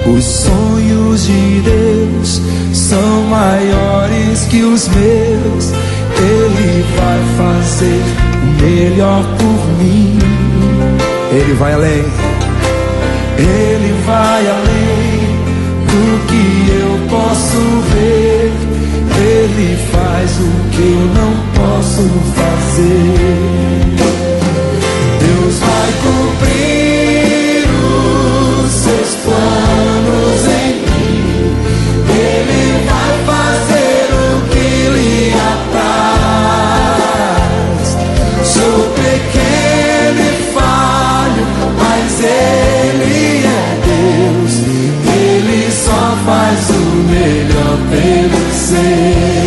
Os 0.07 0.25
sonhos 0.25 1.26
de 1.26 1.61
Deus 1.61 2.40
são 2.73 3.23
maiores 3.25 4.45
que 4.45 4.62
os 4.62 4.88
meus. 4.88 5.73
Ele 6.21 6.85
vai 6.97 7.21
fazer 7.37 8.02
o 8.42 8.62
melhor 8.62 9.23
por 9.38 9.85
mim. 9.85 10.18
Ele 11.30 11.54
vai 11.54 11.75
além. 11.75 12.04
Ele 13.38 14.02
vai 14.07 14.47
além 14.49 15.38
do 15.87 16.26
que 16.26 16.71
eu 16.80 17.09
posso 17.09 17.59
ver. 17.92 18.38
Ele 19.58 19.76
faz 19.90 20.30
o 20.38 20.50
que 20.70 20.82
eu 20.82 21.02
não 21.18 21.32
posso 21.52 22.06
fazer. 22.36 23.34
Deus 25.18 25.56
vai 25.58 25.90
cumprir 26.04 27.66
os 27.82 28.70
seus 28.70 29.10
planos 29.24 30.40
em 30.46 30.70
mim. 30.86 31.56
Ele 32.08 32.62
vai 32.86 33.12
fazer 33.26 34.06
o 34.14 34.46
que 34.48 34.70
lhe 34.94 35.34
apraz. 35.50 36.78
Sou 38.44 38.78
pequeno 38.94 40.20
e 40.22 40.32
falho, 40.54 41.46
mas 41.80 42.10
Ele 42.22 43.42
é 43.44 43.74
Deus. 43.88 44.54
Ele 45.16 45.60
só 45.72 46.02
faz 46.24 46.62
o 46.70 46.82
melhor 47.10 47.76
pelos 47.90 48.54
seus. 48.54 49.38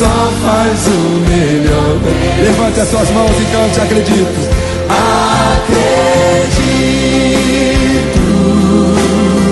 Só 0.00 0.32
faz 0.42 0.86
o 0.86 0.90
melhor. 1.28 1.98
Levante 2.42 2.80
as 2.80 2.88
suas 2.88 3.10
mãos 3.10 3.30
e 3.38 3.44
cante, 3.52 3.80
acredito. 3.82 4.48
Acredito 5.68 5.90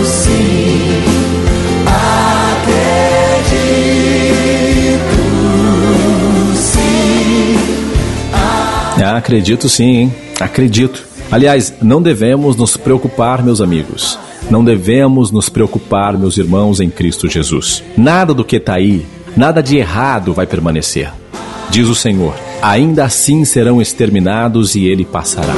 sim. 0.06 1.04
Acredito 1.86 2.96
sim. 6.56 7.58
Ah, 8.32 9.16
acredito 9.18 9.68
sim, 9.68 9.96
hein? 9.96 10.14
Acredito. 10.40 11.06
Aliás, 11.30 11.74
não 11.82 12.00
devemos 12.00 12.56
nos 12.56 12.74
preocupar, 12.74 13.42
meus 13.42 13.60
amigos. 13.60 14.18
Não 14.50 14.64
devemos 14.64 15.30
nos 15.30 15.50
preocupar, 15.50 16.16
meus 16.16 16.38
irmãos, 16.38 16.80
em 16.80 16.88
Cristo 16.88 17.28
Jesus. 17.28 17.84
Nada 17.98 18.32
do 18.32 18.42
que 18.42 18.56
está 18.56 18.76
aí, 18.76 19.04
nada 19.38 19.62
de 19.62 19.76
errado 19.76 20.34
vai 20.34 20.46
permanecer. 20.46 21.12
Diz 21.70 21.86
o 21.88 21.94
Senhor: 21.94 22.34
ainda 22.60 23.04
assim 23.04 23.44
serão 23.44 23.80
exterminados 23.80 24.74
e 24.74 24.84
ele 24.86 25.04
passará. 25.04 25.54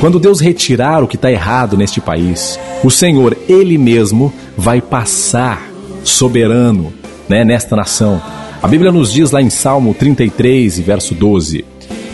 Quando 0.00 0.18
Deus 0.18 0.40
retirar 0.40 1.02
o 1.02 1.06
que 1.06 1.14
está 1.14 1.30
errado 1.30 1.76
neste 1.76 2.00
país, 2.00 2.58
o 2.82 2.90
Senhor, 2.90 3.36
Ele 3.48 3.78
mesmo, 3.78 4.32
vai 4.56 4.80
passar 4.80 5.70
soberano 6.02 6.92
né, 7.28 7.44
nesta 7.44 7.76
nação. 7.76 8.20
A 8.62 8.66
Bíblia 8.66 8.90
nos 8.90 9.12
diz 9.12 9.30
lá 9.30 9.40
em 9.40 9.50
Salmo 9.50 9.94
33, 9.94 10.80
verso 10.80 11.14
12: 11.14 11.64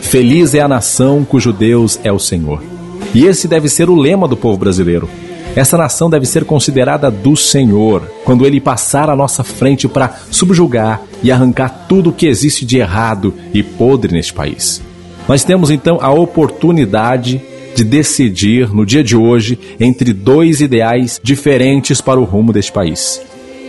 Feliz 0.02 0.54
é 0.54 0.60
a 0.60 0.68
nação 0.68 1.24
cujo 1.24 1.52
Deus 1.52 1.98
é 2.04 2.12
o 2.12 2.18
Senhor. 2.18 2.62
E 3.14 3.24
esse 3.24 3.48
deve 3.48 3.68
ser 3.68 3.88
o 3.88 3.94
lema 3.94 4.28
do 4.28 4.36
povo 4.36 4.58
brasileiro. 4.58 5.08
Essa 5.56 5.78
nação 5.78 6.10
deve 6.10 6.26
ser 6.26 6.44
considerada 6.44 7.10
do 7.10 7.34
Senhor 7.34 8.02
quando 8.26 8.44
ele 8.44 8.60
passar 8.60 9.08
à 9.08 9.16
nossa 9.16 9.42
frente 9.42 9.88
para 9.88 10.14
subjugar 10.30 11.00
e 11.22 11.32
arrancar 11.32 11.86
tudo 11.88 12.10
o 12.10 12.12
que 12.12 12.26
existe 12.26 12.66
de 12.66 12.76
errado 12.76 13.32
e 13.54 13.62
podre 13.62 14.12
neste 14.12 14.34
país. 14.34 14.82
Nós 15.26 15.44
temos 15.44 15.70
então 15.70 15.98
a 16.02 16.10
oportunidade 16.12 17.40
de 17.74 17.84
decidir 17.84 18.68
no 18.72 18.84
dia 18.84 19.02
de 19.02 19.16
hoje 19.16 19.58
entre 19.80 20.12
dois 20.12 20.60
ideais 20.60 21.18
diferentes 21.22 22.02
para 22.02 22.20
o 22.20 22.24
rumo 22.24 22.52
deste 22.52 22.70
país. 22.70 23.22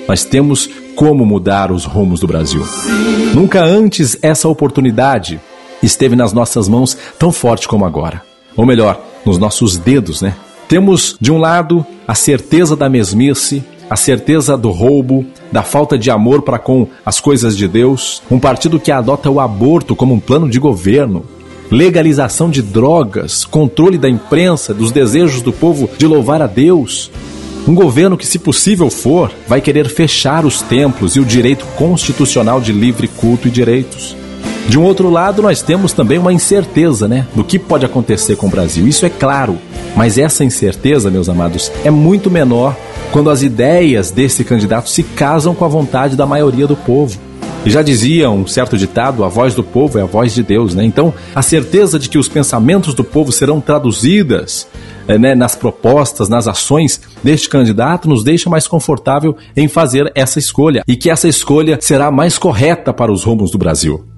Nós 0.10 0.26
temos 0.26 0.70
como 0.94 1.26
mudar 1.26 1.72
os 1.72 1.86
rumos 1.86 2.20
do 2.20 2.28
Brasil. 2.28 2.66
Nunca 3.34 3.64
antes 3.64 4.18
essa 4.22 4.50
oportunidade 4.50 5.40
esteve 5.82 6.18
nas 6.18 6.34
nossas 6.34 6.68
mãos 6.68 6.98
tão 7.18 7.32
forte 7.32 7.66
como 7.66 7.86
agora. 7.86 8.22
Ou 8.58 8.66
melhor, 8.66 9.02
nos 9.26 9.38
nossos 9.38 9.78
dedos, 9.78 10.22
né? 10.22 10.34
Temos, 10.68 11.16
de 11.20 11.32
um 11.32 11.38
lado, 11.38 11.86
a 12.06 12.14
certeza 12.14 12.76
da 12.76 12.90
mesmice, 12.90 13.64
a 13.90 13.96
certeza 13.96 14.58
do 14.58 14.70
roubo, 14.70 15.26
da 15.50 15.64
falta 15.64 15.98
de 15.98 16.12
amor 16.12 16.42
para 16.42 16.60
com 16.60 16.88
as 17.06 17.22
coisas 17.22 17.56
de 17.56 17.70
Deus, 17.70 18.22
um 18.30 18.38
partido 18.38 18.80
que 18.80 18.92
adota 18.92 19.30
o 19.30 19.40
aborto 19.40 19.96
como 19.96 20.14
um 20.14 20.20
plano 20.20 20.50
de 20.50 20.60
governo, 20.60 21.24
legalização 21.72 22.50
de 22.50 22.62
drogas, 22.62 23.46
controle 23.46 23.98
da 23.98 24.10
imprensa, 24.10 24.74
dos 24.74 24.92
desejos 24.92 25.42
do 25.42 25.54
povo 25.54 25.90
de 25.98 26.06
louvar 26.06 26.42
a 26.42 26.48
Deus. 26.48 27.10
Um 27.66 27.74
governo 27.74 28.18
que, 28.18 28.28
se 28.28 28.38
possível 28.38 28.90
for, 28.90 29.32
vai 29.48 29.62
querer 29.62 29.88
fechar 29.88 30.46
os 30.46 30.62
templos 30.62 31.16
e 31.16 31.22
o 31.22 31.26
direito 31.26 31.66
constitucional 31.78 32.60
de 32.60 32.74
livre 32.74 33.08
culto 33.08 33.48
e 33.48 33.52
direitos. 33.52 34.16
De 34.68 34.78
um 34.78 34.84
outro 34.84 35.10
lado, 35.10 35.42
nós 35.42 35.62
temos 35.62 35.94
também 35.94 36.18
uma 36.18 36.34
incerteza, 36.34 37.08
né, 37.08 37.26
do 37.34 37.44
que 37.44 37.58
pode 37.58 37.86
acontecer 37.86 38.36
com 38.36 38.48
o 38.48 38.50
Brasil. 38.50 38.86
Isso 38.86 39.06
é 39.06 39.10
claro, 39.10 39.58
mas 39.96 40.18
essa 40.18 40.44
incerteza, 40.44 41.10
meus 41.10 41.30
amados, 41.30 41.72
é 41.86 41.90
muito 41.90 42.30
menor 42.30 42.76
quando 43.12 43.30
as 43.30 43.42
ideias 43.42 44.12
desse 44.12 44.44
candidato 44.44 44.90
se 44.90 45.04
casam 45.04 45.56
com 45.56 45.64
a 45.64 45.70
vontade 45.70 46.18
da 46.18 46.26
maioria 46.26 46.68
do 46.68 46.76
povo. 46.76 47.18
E 47.66 47.70
já 47.70 47.82
dizia 47.82 48.30
um 48.30 48.46
certo 48.46 48.78
ditado: 48.78 49.24
a 49.24 49.30
voz 49.30 49.56
do 49.56 49.64
povo 49.64 49.98
é 50.00 50.02
a 50.02 50.06
voz 50.06 50.34
de 50.34 50.44
Deus, 50.44 50.76
né? 50.76 50.84
Então, 50.84 51.14
a 51.34 51.42
certeza 51.42 51.98
de 51.98 52.10
que 52.10 52.18
os 52.18 52.28
pensamentos 52.28 52.94
do 52.94 53.04
povo 53.04 53.32
serão 53.32 53.62
traduzidas 53.62 54.68
eh, 55.08 55.18
né, 55.18 55.34
nas 55.34 55.56
propostas, 55.56 56.30
nas 56.30 56.48
ações 56.48 57.02
deste 57.24 57.50
candidato, 57.50 58.08
nos 58.08 58.24
deixa 58.24 58.50
mais 58.50 58.68
confortável 58.68 59.36
em 59.56 59.68
fazer 59.68 60.12
essa 60.14 60.40
escolha 60.40 60.84
e 60.88 60.96
que 60.96 61.10
essa 61.10 61.28
escolha 61.28 61.78
será 61.82 62.12
mais 62.12 62.38
correta 62.38 62.94
para 62.94 63.12
os 63.12 63.24
rumos 63.24 63.50
do 63.50 63.58
Brasil. 63.58 64.17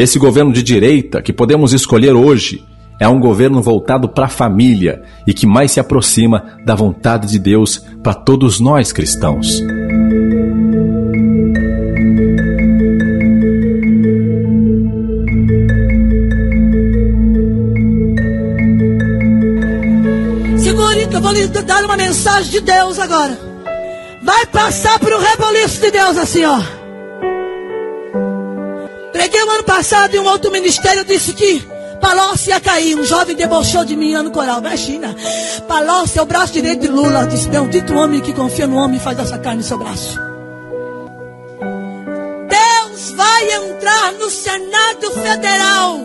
Esse 0.00 0.18
governo 0.18 0.50
de 0.50 0.62
direita 0.62 1.20
que 1.20 1.30
podemos 1.30 1.74
escolher 1.74 2.14
hoje 2.14 2.64
é 2.98 3.06
um 3.06 3.20
governo 3.20 3.60
voltado 3.60 4.08
para 4.08 4.24
a 4.24 4.30
família 4.30 5.02
e 5.26 5.34
que 5.34 5.46
mais 5.46 5.72
se 5.72 5.78
aproxima 5.78 6.56
da 6.64 6.74
vontade 6.74 7.28
de 7.28 7.38
Deus 7.38 7.84
para 8.02 8.14
todos 8.14 8.58
nós 8.60 8.92
cristãos. 8.92 9.58
Segure 20.56 21.08
que 21.08 21.16
eu 21.16 21.20
vou 21.20 21.32
lhe 21.32 21.46
dar 21.46 21.84
uma 21.84 21.98
mensagem 21.98 22.52
de 22.52 22.60
Deus 22.62 22.98
agora. 22.98 23.38
Vai 24.22 24.46
passar 24.46 24.98
por 24.98 25.12
um 25.12 25.18
reboliço 25.18 25.78
de 25.82 25.90
Deus 25.90 26.16
assim, 26.16 26.42
ó. 26.46 26.79
Preguei 29.30 29.46
o 29.46 29.50
ano 29.52 29.62
passado 29.62 30.12
em 30.12 30.18
um 30.18 30.26
outro 30.26 30.50
ministério, 30.50 31.04
disse 31.04 31.32
que 31.32 31.60
Palocci 32.00 32.50
ia 32.50 32.58
cair. 32.58 32.98
Um 32.98 33.04
jovem 33.04 33.36
debochou 33.36 33.84
de 33.84 33.94
mim 33.94 34.12
ano 34.12 34.32
coral. 34.32 34.58
Imagina. 34.58 35.14
Palocci 35.68 36.18
é 36.18 36.22
o 36.22 36.26
braço 36.26 36.52
direito 36.52 36.80
de 36.80 36.88
Lula. 36.88 37.28
Disse, 37.28 37.48
bendito 37.48 37.94
homem 37.94 38.20
que 38.20 38.32
confia 38.32 38.66
no 38.66 38.74
homem 38.74 38.98
faz 38.98 39.20
essa 39.20 39.38
carne 39.38 39.58
no 39.58 39.62
seu 39.62 39.78
braço. 39.78 40.18
Deus 42.48 43.12
vai 43.12 43.52
entrar 43.52 44.12
no 44.14 44.28
Senado 44.28 45.10
Federal. 45.12 45.98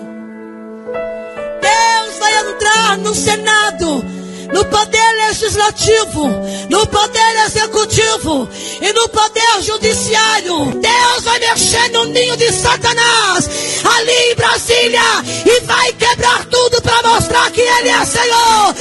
Deus 1.61 2.19
vai 2.19 2.51
entrar 2.51 2.97
no 2.99 3.15
Senado 3.15 4.05
no 4.53 4.65
poder 4.65 5.27
legislativo, 5.27 6.27
no 6.69 6.87
poder 6.87 7.45
executivo 7.45 8.47
e 8.81 8.93
no 8.93 9.09
poder 9.09 9.61
judiciário. 9.61 10.65
Deus 10.81 11.23
vai 11.23 11.39
mexer 11.39 11.89
no 11.91 12.05
ninho 12.05 12.35
de 12.37 12.51
Satanás 12.51 13.49
ali 13.97 14.31
em 14.31 14.35
Brasília 14.35 15.01
e 15.45 15.59
vai 15.61 15.93
quebrar 15.93 16.45
tudo 16.45 16.81
para 16.81 17.01
mostrar 17.09 17.51
que 17.51 17.61
Ele 17.61 17.89
é 17.89 18.05
Senhor. 18.05 18.75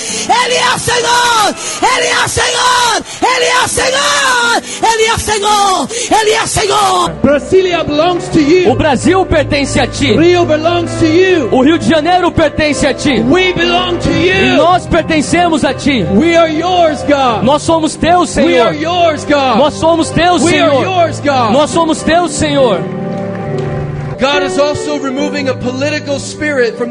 Ele 0.44 0.54
é 0.54 0.78
Senhor, 0.78 1.54
Ele 1.96 2.06
é 2.06 2.28
Senhor, 2.28 3.04
Ele 3.22 3.44
é 3.44 3.68
Senhor, 3.68 4.62
Ele 4.92 5.02
é 5.04 5.18
Senhor, 5.18 5.88
Ele 6.20 6.30
é 6.32 6.46
Senhor. 6.46 7.10
Brasilia 7.22 7.84
belongs 7.84 8.28
to 8.28 8.40
you. 8.40 8.70
O 8.70 8.74
Brasil 8.74 9.24
pertence 9.26 9.78
a 9.78 9.86
ti. 9.86 10.12
Rio 10.16 10.44
belongs 10.44 10.90
to 10.98 11.06
you. 11.06 11.48
O 11.52 11.62
Rio 11.62 11.78
de 11.78 11.88
Janeiro 11.88 12.30
pertence 12.32 12.86
a 12.86 12.94
ti. 12.94 13.20
We 13.20 13.52
belong 13.52 13.98
to 13.98 14.10
E 14.10 14.50
you. 14.50 14.56
nós 14.56 14.86
pertencemos 14.86 15.53
a 15.62 15.72
ti. 15.74 16.02
We 16.02 16.34
are 16.36 16.48
yours, 16.48 17.02
God. 17.04 17.44
Nós 17.44 17.62
somos 17.62 17.94
teus, 17.96 18.34
We 18.36 18.58
are 18.58 18.72
Senhor. 18.72 18.82
yours, 18.82 19.24
God. 19.24 19.58
Nós 19.58 19.74
somos 19.74 20.10
teus, 20.10 20.42
We 20.42 20.58
are 20.58 20.70
Senhor. 20.70 20.82
yours, 20.84 21.20
God. 21.20 21.52
Nós 21.52 21.70
somos 21.70 22.02
teus, 22.02 22.32
Senhor. 22.32 22.80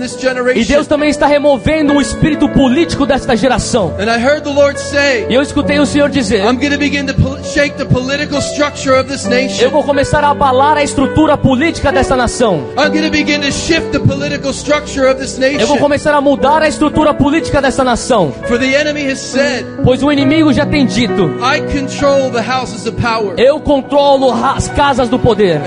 E 0.04 0.22
generation. 0.22 0.74
Deus 0.74 0.88
também 0.88 1.10
está 1.10 1.26
removendo 1.28 1.94
o 1.94 2.02
espírito 2.02 2.48
político 2.50 3.06
desta 3.06 3.36
geração. 3.36 3.94
And 4.00 4.06
I 4.06 4.20
heard 4.24 4.44
the 4.44 4.52
Lord 4.54 4.80
say, 4.80 5.26
E 5.30 5.34
eu 5.34 5.42
escutei 5.42 5.80
o 5.80 5.86
Senhor 5.86 6.10
dizer: 6.10 6.44
I'm 6.46 6.58
going 6.58 6.72
to 6.72 6.78
begin 6.78 7.06
to 7.08 7.14
pol- 7.14 7.38
shake 7.44 7.76
the 7.78 7.86
political 7.86 8.40
structure 8.40 8.94
of 9.00 9.10
this 9.10 9.24
Eu 9.26 9.30
nation. 9.32 9.70
vou 9.70 9.84
começar 9.84 10.24
a 10.24 10.30
abalar 10.30 10.78
a 10.78 10.84
estrutura 10.84 11.38
política 11.38 11.92
desta 11.92 12.16
nação. 12.16 12.66
I'm 12.78 12.90
going 12.90 13.04
to 13.04 13.12
begin 13.12 13.40
to 13.42 13.52
shift 13.52 13.92
the 13.92 14.00
political 14.00 14.52
structure 14.52 15.08
of 15.10 15.20
this 15.20 15.38
Eu 15.40 15.52
vou 15.60 15.60
nation. 15.60 15.78
começar 15.78 16.14
a 16.14 16.22
mudar 16.22 16.62
a 16.62 16.68
estrutura 16.68 17.14
política 17.14 17.62
desta 17.62 17.84
nação. 17.84 18.32
For 18.48 18.60
the 18.60 18.76
enemy 18.76 19.10
has 19.12 19.20
said, 19.20 19.66
Pois 19.84 20.04
o 20.04 20.12
inimigo 20.12 20.54
já 20.54 20.66
tem 20.66 20.86
dito: 20.86 21.24
I 21.42 21.62
control 21.62 22.30
the 22.32 22.42
houses 22.42 22.86
of 22.86 23.00
power. 23.02 23.34
Eu 23.38 23.60
controlo 23.60 24.32
as 24.34 24.68
casas 24.70 25.10
do 25.10 25.18
poder. 25.18 25.62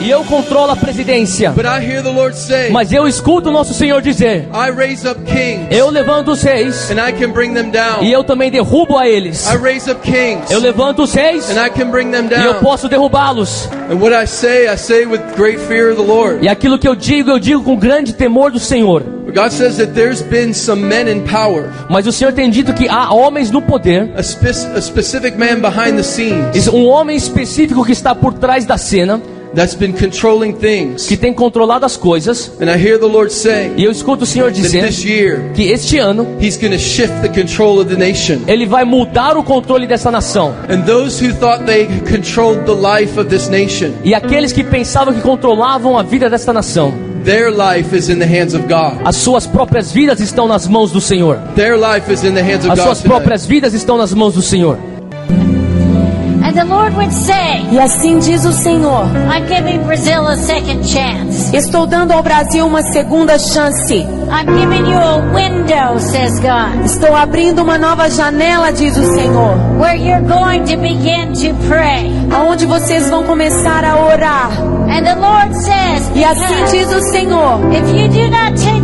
E 0.00 0.10
eu 0.10 0.22
controlo 0.24 0.72
a 0.72 0.76
presidência. 0.76 1.50
But 1.52 1.64
I 1.64 1.80
hear 1.82 2.02
the 2.02 2.10
Lord 2.10 2.36
say, 2.36 2.70
Mas 2.70 2.92
eu 2.92 3.08
escuto 3.08 3.48
o 3.48 3.52
nosso 3.52 3.72
Senhor 3.72 4.02
dizer: 4.02 4.48
kings. 5.24 5.66
Eu 5.70 5.88
levanto 5.90 6.32
os 6.32 6.42
reis 6.42 6.90
e 8.02 8.12
eu 8.12 8.22
também 8.22 8.50
derrubo 8.50 8.98
a 8.98 9.08
eles. 9.08 9.46
Kings. 10.02 10.52
Eu 10.52 10.60
levanto 10.60 11.02
os 11.02 11.14
reis 11.14 11.48
e 11.50 12.44
eu 12.44 12.54
posso 12.56 12.88
derrubá-los. 12.88 13.68
E 16.40 16.48
aquilo 16.48 16.78
que 16.78 16.88
eu 16.88 16.94
digo, 16.94 17.30
eu 17.30 17.38
digo 17.38 17.62
com 17.62 17.76
grande 17.76 18.12
temor 18.12 18.50
do 18.50 18.58
Senhor. 18.58 19.02
God 19.34 19.50
says 19.50 19.78
that 19.78 19.94
there's 19.94 20.22
been 20.22 20.54
some 20.54 20.80
men 20.86 21.08
in 21.08 21.22
power, 21.26 21.68
Mas 21.90 22.06
o 22.06 22.12
Senhor 22.12 22.32
tem 22.32 22.48
dito 22.50 22.72
que 22.72 22.88
há 22.88 23.12
homens 23.12 23.50
no 23.50 23.60
poder, 23.60 24.12
a, 24.16 24.20
spe- 24.22 24.76
a 24.76 24.80
specific 24.80 25.36
man 25.36 25.58
behind 25.60 25.96
the 25.96 26.04
scenes 26.04 26.68
um 26.68 26.86
homem 26.86 27.16
específico 27.16 27.84
que 27.84 27.90
está 27.90 28.14
por 28.14 28.34
trás 28.34 28.64
da 28.64 28.78
cena, 28.78 29.20
that's 29.54 29.74
been 29.74 29.92
controlling 29.92 30.52
things. 30.54 31.06
que 31.06 31.16
tem 31.16 31.32
controlado 31.32 31.84
as 31.86 31.96
coisas. 31.96 32.52
And 32.60 32.64
I 32.70 32.76
hear 32.76 32.98
the 32.98 33.06
Lord 33.06 33.32
say 33.32 33.72
E 33.76 33.84
eu 33.84 33.90
escuto 33.90 34.24
o 34.24 34.26
Senhor 34.26 34.50
this 34.52 35.04
year 35.04 35.50
que 35.54 35.64
este 35.70 35.98
ano 35.98 36.26
He's 36.40 36.56
going 36.56 36.72
to 36.72 36.78
shift 36.78 37.12
the 37.22 37.28
control 37.28 37.80
of 37.80 37.88
the 37.88 37.96
nation. 37.96 38.40
ele 38.46 38.66
vai 38.66 38.84
mudar 38.84 39.36
o 39.36 39.42
controle 39.42 39.86
dessa 39.86 40.10
nação. 40.10 40.54
And 40.68 40.82
those 40.82 41.24
who 41.24 41.32
thought 41.34 41.64
they 41.64 41.86
controlled 42.10 42.64
the 42.66 42.74
life 42.74 43.18
of 43.18 43.28
this 43.28 43.48
nation, 43.48 43.92
E 44.04 44.14
aqueles 44.14 44.52
que 44.52 44.64
pensavam 44.64 45.14
que 45.14 45.20
controlavam 45.20 45.98
a 45.98 46.02
vida 46.02 46.28
desta 46.28 46.52
nação, 46.52 46.92
their 47.24 47.50
life 47.50 47.94
is 47.96 48.08
in 48.08 48.18
the 48.18 48.26
hands 48.26 48.54
of 48.54 48.64
God. 48.68 49.00
as 49.04 49.16
suas 49.16 49.46
próprias 49.46 49.90
vidas 49.92 50.20
estão 50.20 50.46
nas 50.46 50.66
mãos 50.66 50.90
do 50.92 51.00
Senhor. 51.00 51.38
Their 51.54 51.76
life 51.78 52.12
is 52.12 52.22
in 52.24 52.34
the 52.34 52.42
hands 52.42 52.64
of 52.64 52.70
As 52.72 52.78
God. 52.78 52.84
suas 52.86 52.98
today. 52.98 53.10
próprias 53.10 53.46
vidas 53.46 53.72
estão 53.74 53.96
nas 53.96 54.12
mãos 54.12 54.34
do 54.34 54.42
Senhor. 54.42 54.78
E 57.72 57.80
assim 57.80 58.18
diz 58.18 58.44
o 58.44 58.52
Senhor: 58.52 59.06
I'm 59.06 59.46
giving 59.48 59.78
Brazil 59.84 60.26
a 60.26 60.36
second 60.36 60.86
chance. 60.86 61.56
Estou 61.56 61.86
dando 61.86 62.12
ao 62.12 62.22
Brasil 62.22 62.64
uma 62.66 62.82
segunda 62.82 63.38
chance. 63.38 63.94
I'm 63.94 64.46
giving 64.46 64.88
you 64.90 64.98
a 64.98 65.18
window, 65.34 65.98
says 65.98 66.38
God, 66.38 66.84
Estou 66.84 67.14
abrindo 67.14 67.62
uma 67.62 67.76
nova 67.76 68.08
janela, 68.08 68.72
diz 68.72 68.96
o 68.96 69.04
Senhor, 69.14 69.56
where 69.78 69.96
you're 69.96 70.22
going 70.22 70.64
to 70.64 70.76
begin 70.76 71.32
to 71.32 71.54
pray. 71.68 72.12
aonde 72.30 72.66
vocês 72.66 73.10
vão 73.10 73.24
começar 73.24 73.84
a 73.84 73.96
orar. 73.96 74.50
And 74.88 75.04
the 75.04 75.14
Lord 75.16 75.54
says, 75.56 76.10
E 76.14 76.24
assim 76.24 76.64
diz 76.70 76.92
o 76.92 77.00
Senhor: 77.10 77.60
if 77.72 77.92
you 77.92 78.08
do 78.08 78.30
not 78.30 78.54
take 78.62 78.80
the 78.80 78.83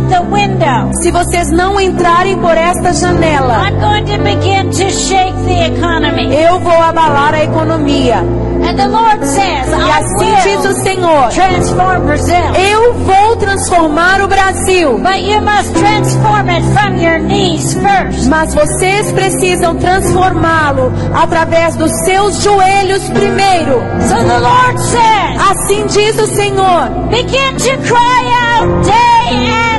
se 1.01 1.09
vocês 1.09 1.49
não 1.51 1.79
entrarem 1.79 2.37
por 2.37 2.55
esta 2.57 2.91
janela, 2.93 3.65
I'm 3.67 3.79
going 3.79 4.05
to 4.05 4.23
begin 4.23 4.69
to 4.69 4.89
shake 4.91 5.33
the 5.45 5.67
economy. 5.67 6.35
eu 6.35 6.59
vou 6.59 6.73
abalar 6.81 7.33
a 7.33 7.43
economia. 7.43 8.17
And 8.63 8.75
the 8.77 8.87
Lord 8.87 9.25
says, 9.25 9.67
E 9.69 9.91
assim 9.91 10.35
diz 10.43 10.65
o 10.65 10.67
will 10.67 10.83
Senhor: 10.83 11.29
transform 11.29 12.05
Brazil. 12.05 12.35
eu 12.55 12.93
vou 12.93 13.35
transformar 13.37 14.21
o 14.21 14.27
Brasil. 14.27 14.99
But 14.99 15.21
you 15.23 15.41
must 15.41 15.73
transform 15.73 16.49
it 16.49 16.61
from 16.73 16.95
your 17.01 17.19
knees 17.19 17.73
first. 17.73 18.27
Mas 18.29 18.53
vocês 18.53 19.11
precisam 19.13 19.75
transformá-lo 19.77 20.91
através 21.15 21.75
dos 21.75 21.91
seus 22.05 22.43
joelhos 22.43 23.09
primeiro. 23.09 23.81
So 24.07 24.15
the 24.23 24.39
Lord 24.39 24.79
says, 24.79 25.41
Assim 25.51 25.85
diz 25.87 26.19
o 26.19 26.27
Senhor. 26.27 26.89
begin 27.09 27.55
to 27.57 27.77
cry 27.87 28.27
out 28.59 28.83
day 28.85 29.47
and. 29.47 29.70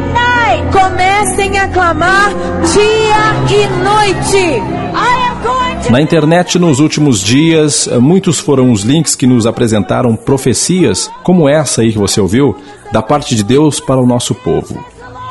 Comecem 0.72 1.58
a 1.58 1.68
clamar 1.68 2.30
dia 2.72 3.56
e 3.56 3.66
noite. 3.82 4.62
Na 5.90 6.00
internet, 6.00 6.58
nos 6.58 6.78
últimos 6.78 7.20
dias, 7.20 7.88
muitos 8.00 8.38
foram 8.38 8.70
os 8.70 8.82
links 8.82 9.14
que 9.14 9.26
nos 9.26 9.46
apresentaram 9.46 10.14
profecias, 10.16 11.10
como 11.22 11.48
essa 11.48 11.82
aí 11.82 11.92
que 11.92 11.98
você 11.98 12.20
ouviu, 12.20 12.56
da 12.92 13.02
parte 13.02 13.34
de 13.34 13.42
Deus 13.42 13.80
para 13.80 14.00
o 14.00 14.06
nosso 14.06 14.34
povo. 14.34 14.82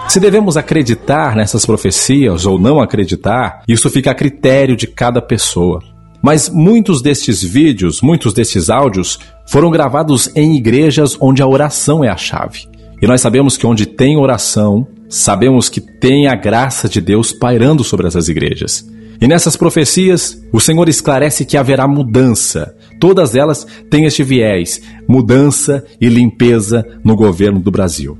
Se 0.07 0.19
devemos 0.19 0.57
acreditar 0.57 1.35
nessas 1.35 1.65
profecias 1.65 2.45
ou 2.45 2.59
não 2.59 2.81
acreditar, 2.81 3.63
isso 3.67 3.89
fica 3.89 4.11
a 4.11 4.15
critério 4.15 4.75
de 4.75 4.87
cada 4.87 5.21
pessoa. 5.21 5.81
Mas 6.21 6.49
muitos 6.49 7.01
destes 7.01 7.41
vídeos, 7.41 8.01
muitos 8.01 8.33
destes 8.33 8.69
áudios, 8.69 9.19
foram 9.47 9.71
gravados 9.71 10.29
em 10.35 10.55
igrejas 10.55 11.17
onde 11.19 11.41
a 11.41 11.47
oração 11.47 12.03
é 12.03 12.09
a 12.09 12.17
chave. 12.17 12.67
E 13.01 13.07
nós 13.07 13.21
sabemos 13.21 13.57
que 13.57 13.65
onde 13.65 13.85
tem 13.85 14.17
oração, 14.17 14.85
sabemos 15.11 15.69
que 15.69 15.81
tem 15.81 16.27
a 16.27 16.35
graça 16.35 16.87
de 16.87 17.01
Deus 17.01 17.31
pairando 17.33 17.83
sobre 17.83 18.07
essas 18.07 18.29
igrejas. 18.29 18.89
E 19.19 19.27
nessas 19.27 19.55
profecias, 19.55 20.41
o 20.51 20.59
Senhor 20.59 20.89
esclarece 20.89 21.45
que 21.45 21.57
haverá 21.57 21.87
mudança. 21.87 22.75
Todas 22.99 23.35
elas 23.35 23.67
têm 23.89 24.05
este 24.05 24.23
viés: 24.23 24.81
mudança 25.07 25.85
e 25.99 26.07
limpeza 26.07 26.83
no 27.03 27.15
governo 27.15 27.59
do 27.59 27.69
Brasil. 27.69 28.17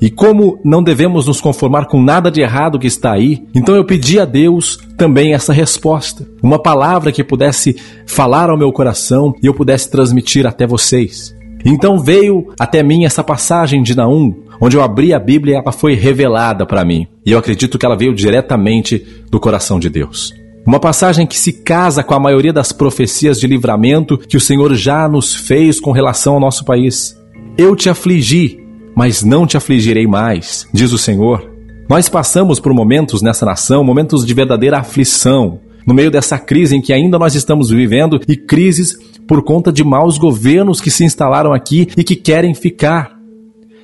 E 0.00 0.10
como 0.10 0.60
não 0.64 0.82
devemos 0.82 1.26
nos 1.26 1.40
conformar 1.40 1.86
com 1.86 2.02
nada 2.02 2.30
de 2.30 2.40
errado 2.40 2.78
que 2.78 2.86
está 2.86 3.12
aí, 3.12 3.42
então 3.54 3.74
eu 3.74 3.84
pedi 3.84 4.20
a 4.20 4.24
Deus 4.24 4.78
também 4.98 5.32
essa 5.32 5.52
resposta. 5.52 6.26
Uma 6.42 6.60
palavra 6.60 7.10
que 7.10 7.24
pudesse 7.24 7.74
falar 8.06 8.50
ao 8.50 8.58
meu 8.58 8.70
coração 8.70 9.34
e 9.42 9.46
eu 9.46 9.54
pudesse 9.54 9.90
transmitir 9.90 10.46
até 10.46 10.66
vocês. 10.66 11.33
Então 11.64 11.98
veio 11.98 12.52
até 12.58 12.82
mim 12.82 13.04
essa 13.04 13.24
passagem 13.24 13.82
de 13.82 13.96
Naum, 13.96 14.34
onde 14.60 14.76
eu 14.76 14.82
abri 14.82 15.14
a 15.14 15.18
Bíblia 15.18 15.54
e 15.54 15.56
ela 15.56 15.72
foi 15.72 15.94
revelada 15.94 16.66
para 16.66 16.84
mim. 16.84 17.06
E 17.24 17.32
eu 17.32 17.38
acredito 17.38 17.78
que 17.78 17.86
ela 17.86 17.96
veio 17.96 18.14
diretamente 18.14 19.04
do 19.30 19.40
coração 19.40 19.78
de 19.78 19.88
Deus. 19.88 20.32
Uma 20.66 20.80
passagem 20.80 21.26
que 21.26 21.38
se 21.38 21.52
casa 21.52 22.02
com 22.02 22.14
a 22.14 22.20
maioria 22.20 22.52
das 22.52 22.72
profecias 22.72 23.38
de 23.38 23.46
livramento 23.46 24.16
que 24.16 24.36
o 24.36 24.40
Senhor 24.40 24.74
já 24.74 25.08
nos 25.08 25.34
fez 25.34 25.78
com 25.78 25.92
relação 25.92 26.34
ao 26.34 26.40
nosso 26.40 26.64
país. 26.64 27.14
Eu 27.56 27.76
te 27.76 27.90
afligi, 27.90 28.58
mas 28.94 29.22
não 29.22 29.46
te 29.46 29.56
afligirei 29.56 30.06
mais, 30.06 30.66
diz 30.72 30.92
o 30.92 30.98
Senhor. 30.98 31.50
Nós 31.88 32.08
passamos 32.08 32.58
por 32.58 32.72
momentos 32.72 33.20
nessa 33.20 33.44
nação, 33.44 33.84
momentos 33.84 34.24
de 34.24 34.32
verdadeira 34.32 34.78
aflição, 34.78 35.60
no 35.86 35.94
meio 35.94 36.10
dessa 36.10 36.38
crise 36.38 36.76
em 36.76 36.82
que 36.82 36.92
ainda 36.92 37.18
nós 37.18 37.34
estamos 37.34 37.70
vivendo 37.70 38.20
e 38.28 38.36
crises 38.36 38.96
por 39.26 39.42
conta 39.42 39.72
de 39.72 39.82
maus 39.82 40.18
governos 40.18 40.80
que 40.80 40.90
se 40.90 41.04
instalaram 41.04 41.52
aqui 41.52 41.88
e 41.96 42.04
que 42.04 42.16
querem 42.16 42.54
ficar. 42.54 43.14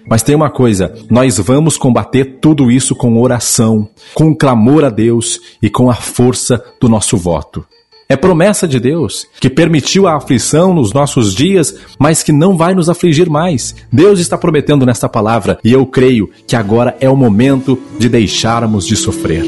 Mas 0.09 0.23
tem 0.23 0.35
uma 0.35 0.51
coisa, 0.51 0.93
nós 1.09 1.39
vamos 1.39 1.77
combater 1.77 2.39
tudo 2.41 2.71
isso 2.71 2.97
com 2.97 3.21
oração, 3.21 3.89
com 4.15 4.35
clamor 4.35 4.85
a 4.85 4.91
Deus 4.91 5.41
e 5.63 5.71
com 5.71 5.91
a 5.91 5.95
força 5.95 6.63
do 6.81 6.89
nosso 6.89 7.17
voto. 7.17 7.65
É 8.09 8.17
promessa 8.17 8.67
de 8.67 8.81
Deus, 8.81 9.29
que 9.41 9.49
permitiu 9.49 10.09
a 10.09 10.17
aflição 10.17 10.75
nos 10.75 10.93
nossos 10.93 11.33
dias, 11.33 11.77
mas 11.97 12.25
que 12.25 12.33
não 12.33 12.57
vai 12.57 12.75
nos 12.75 12.89
afligir 12.89 13.31
mais. 13.31 13.73
Deus 13.93 14.19
está 14.19 14.37
prometendo 14.37 14.85
nesta 14.85 15.09
palavra 15.09 15.61
e 15.63 15.73
eu 15.73 15.87
creio 15.87 16.29
que 16.45 16.57
agora 16.57 16.97
é 16.99 17.09
o 17.09 17.15
momento 17.15 17.79
de 18.01 18.09
deixarmos 18.09 18.85
de 18.85 18.97
sofrer. 18.97 19.45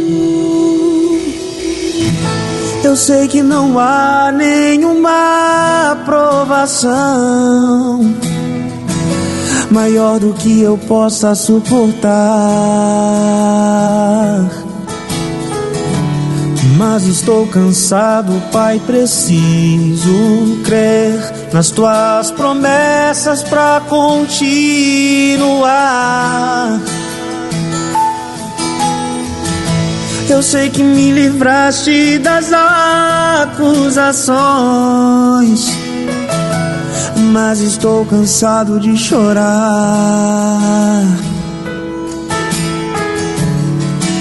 Eu 2.92 2.96
sei 2.96 3.26
que 3.26 3.42
não 3.42 3.78
há 3.78 4.30
nenhuma 4.30 5.92
aprovação 5.92 6.92
maior 9.70 10.20
do 10.20 10.34
que 10.34 10.60
eu 10.60 10.76
possa 10.76 11.34
suportar. 11.34 12.12
Mas 16.76 17.04
estou 17.04 17.46
cansado, 17.46 18.30
Pai, 18.52 18.78
preciso 18.86 20.60
crer 20.62 21.18
nas 21.50 21.70
tuas 21.70 22.30
promessas 22.30 23.42
pra 23.42 23.80
continuar. 23.88 25.32
Eu 30.32 30.42
sei 30.42 30.70
que 30.70 30.82
me 30.82 31.12
livraste 31.12 32.18
das 32.18 32.50
acusações, 33.44 34.32
mas 37.32 37.60
estou 37.60 38.06
cansado 38.06 38.80
de 38.80 38.96
chorar. 38.96 39.42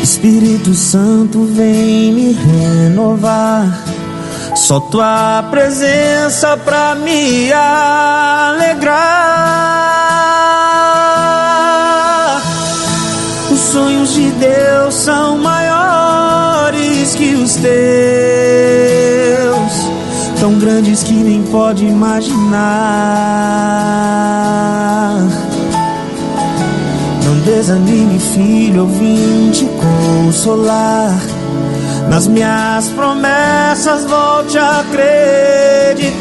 Espírito 0.04 0.74
Santo, 0.74 1.46
vem 1.46 2.12
me 2.12 2.34
renovar. 2.34 3.82
Só 4.54 4.82
tua 4.82 5.48
presença 5.50 6.58
pra 6.58 6.94
me 6.94 7.54
alegrar. 7.54 8.92
Sonhos 13.72 14.14
de 14.14 14.30
Deus 14.32 14.94
são 14.96 15.38
maiores 15.38 17.16
que 17.16 17.36
os 17.36 17.56
teus, 17.56 17.72
tão 20.40 20.60
grandes 20.60 21.04
que 21.04 21.14
nem 21.14 21.42
pode 21.44 21.86
imaginar. 21.86 22.42
Não 27.24 27.40
desanime, 27.46 28.20
filho, 28.20 28.82
eu 28.82 28.88
vim 28.88 29.52
te 29.52 29.66
consolar. 29.66 31.18
Nas 32.10 32.28
minhas 32.28 32.90
promessas, 32.90 34.04
volte 34.04 34.58
a 34.58 34.82
acreditar. 34.82 36.12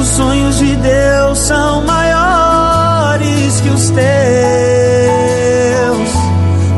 Os 0.00 0.06
sonhos 0.06 0.56
de 0.58 0.76
Deus 0.76 1.36
são 1.38 1.82
maiores 1.84 2.49
que 3.58 3.68
os 3.70 3.90
teus, 3.90 4.00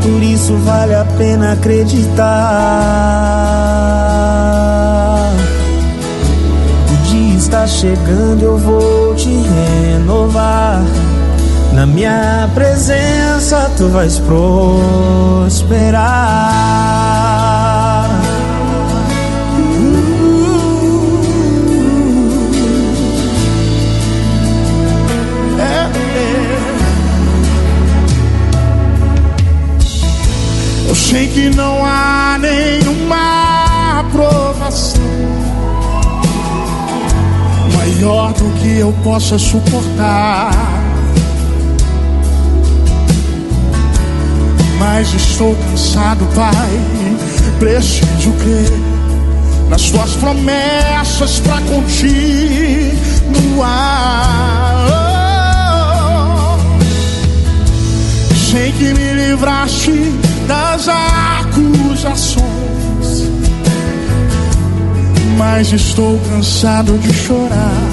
por 0.02 0.22
isso 0.22 0.56
vale 0.58 0.94
a 0.94 1.04
pena 1.18 1.52
acreditar. 1.52 2.22
O 6.90 6.96
dia 7.08 7.36
está 7.36 7.66
chegando, 7.66 8.42
eu 8.42 8.56
vou 8.56 9.14
te 9.16 9.28
renovar. 9.28 10.82
Na 11.74 11.84
minha 11.84 12.48
presença 12.54 13.70
tu 13.76 13.88
vais 13.88 14.18
prosperar. 14.20 15.52
Sei 31.12 31.28
que 31.28 31.50
não 31.50 31.84
há 31.84 32.38
nenhuma 32.40 34.00
aprovação 34.00 35.02
maior 37.76 38.32
do 38.32 38.50
que 38.58 38.78
eu 38.78 38.94
possa 39.04 39.38
suportar. 39.38 40.50
Mas 44.78 45.12
estou 45.12 45.54
cansado, 45.54 46.26
Pai. 46.34 46.80
Preciso 47.58 48.32
crer 48.40 48.72
nas 49.68 49.90
tuas 49.90 50.12
promessas 50.16 51.40
para 51.40 51.60
continuar. 51.60 51.92
Sei 58.50 58.72
que 58.72 58.94
me 58.94 59.12
livraste 59.12 60.31
das 60.46 60.88
acusações, 60.88 62.42
mas 65.36 65.72
estou 65.72 66.18
cansado 66.30 66.98
de 66.98 67.12
chorar. 67.12 67.92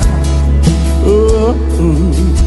Oh, 1.06 1.56
oh. 1.80 2.40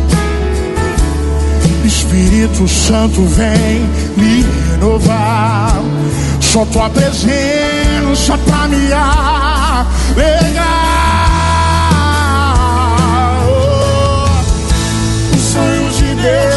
Espírito 1.87 2.69
Santo 2.69 3.23
vem 3.25 3.87
me 4.17 4.45
renovar. 4.71 5.81
Só 6.41 6.65
tua 6.67 6.91
presença 6.91 8.37
pra 8.39 8.69
me 8.69 8.93
alegrar. 8.93 9.87
Oh, 13.49 14.37
os 15.35 15.43
sonhos 15.43 15.97
de 15.97 16.15
Deus 16.15 16.52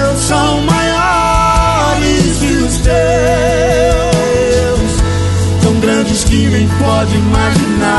pode 6.96 7.16
imaginar. 7.18 7.90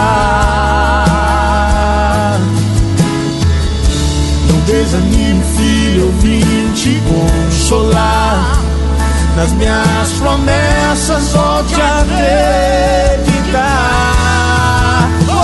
Não 4.49 4.59
desanime, 4.61 5.45
filho, 5.57 6.05
eu 6.05 6.13
vim 6.21 6.73
te 6.73 7.03
consolar. 7.09 8.59
Nas 9.37 9.53
minhas 9.53 10.13
promessas, 10.19 11.29
volte 11.33 11.79
a 11.79 12.01
acreditar. 12.01 13.59
Oh, 15.29 15.37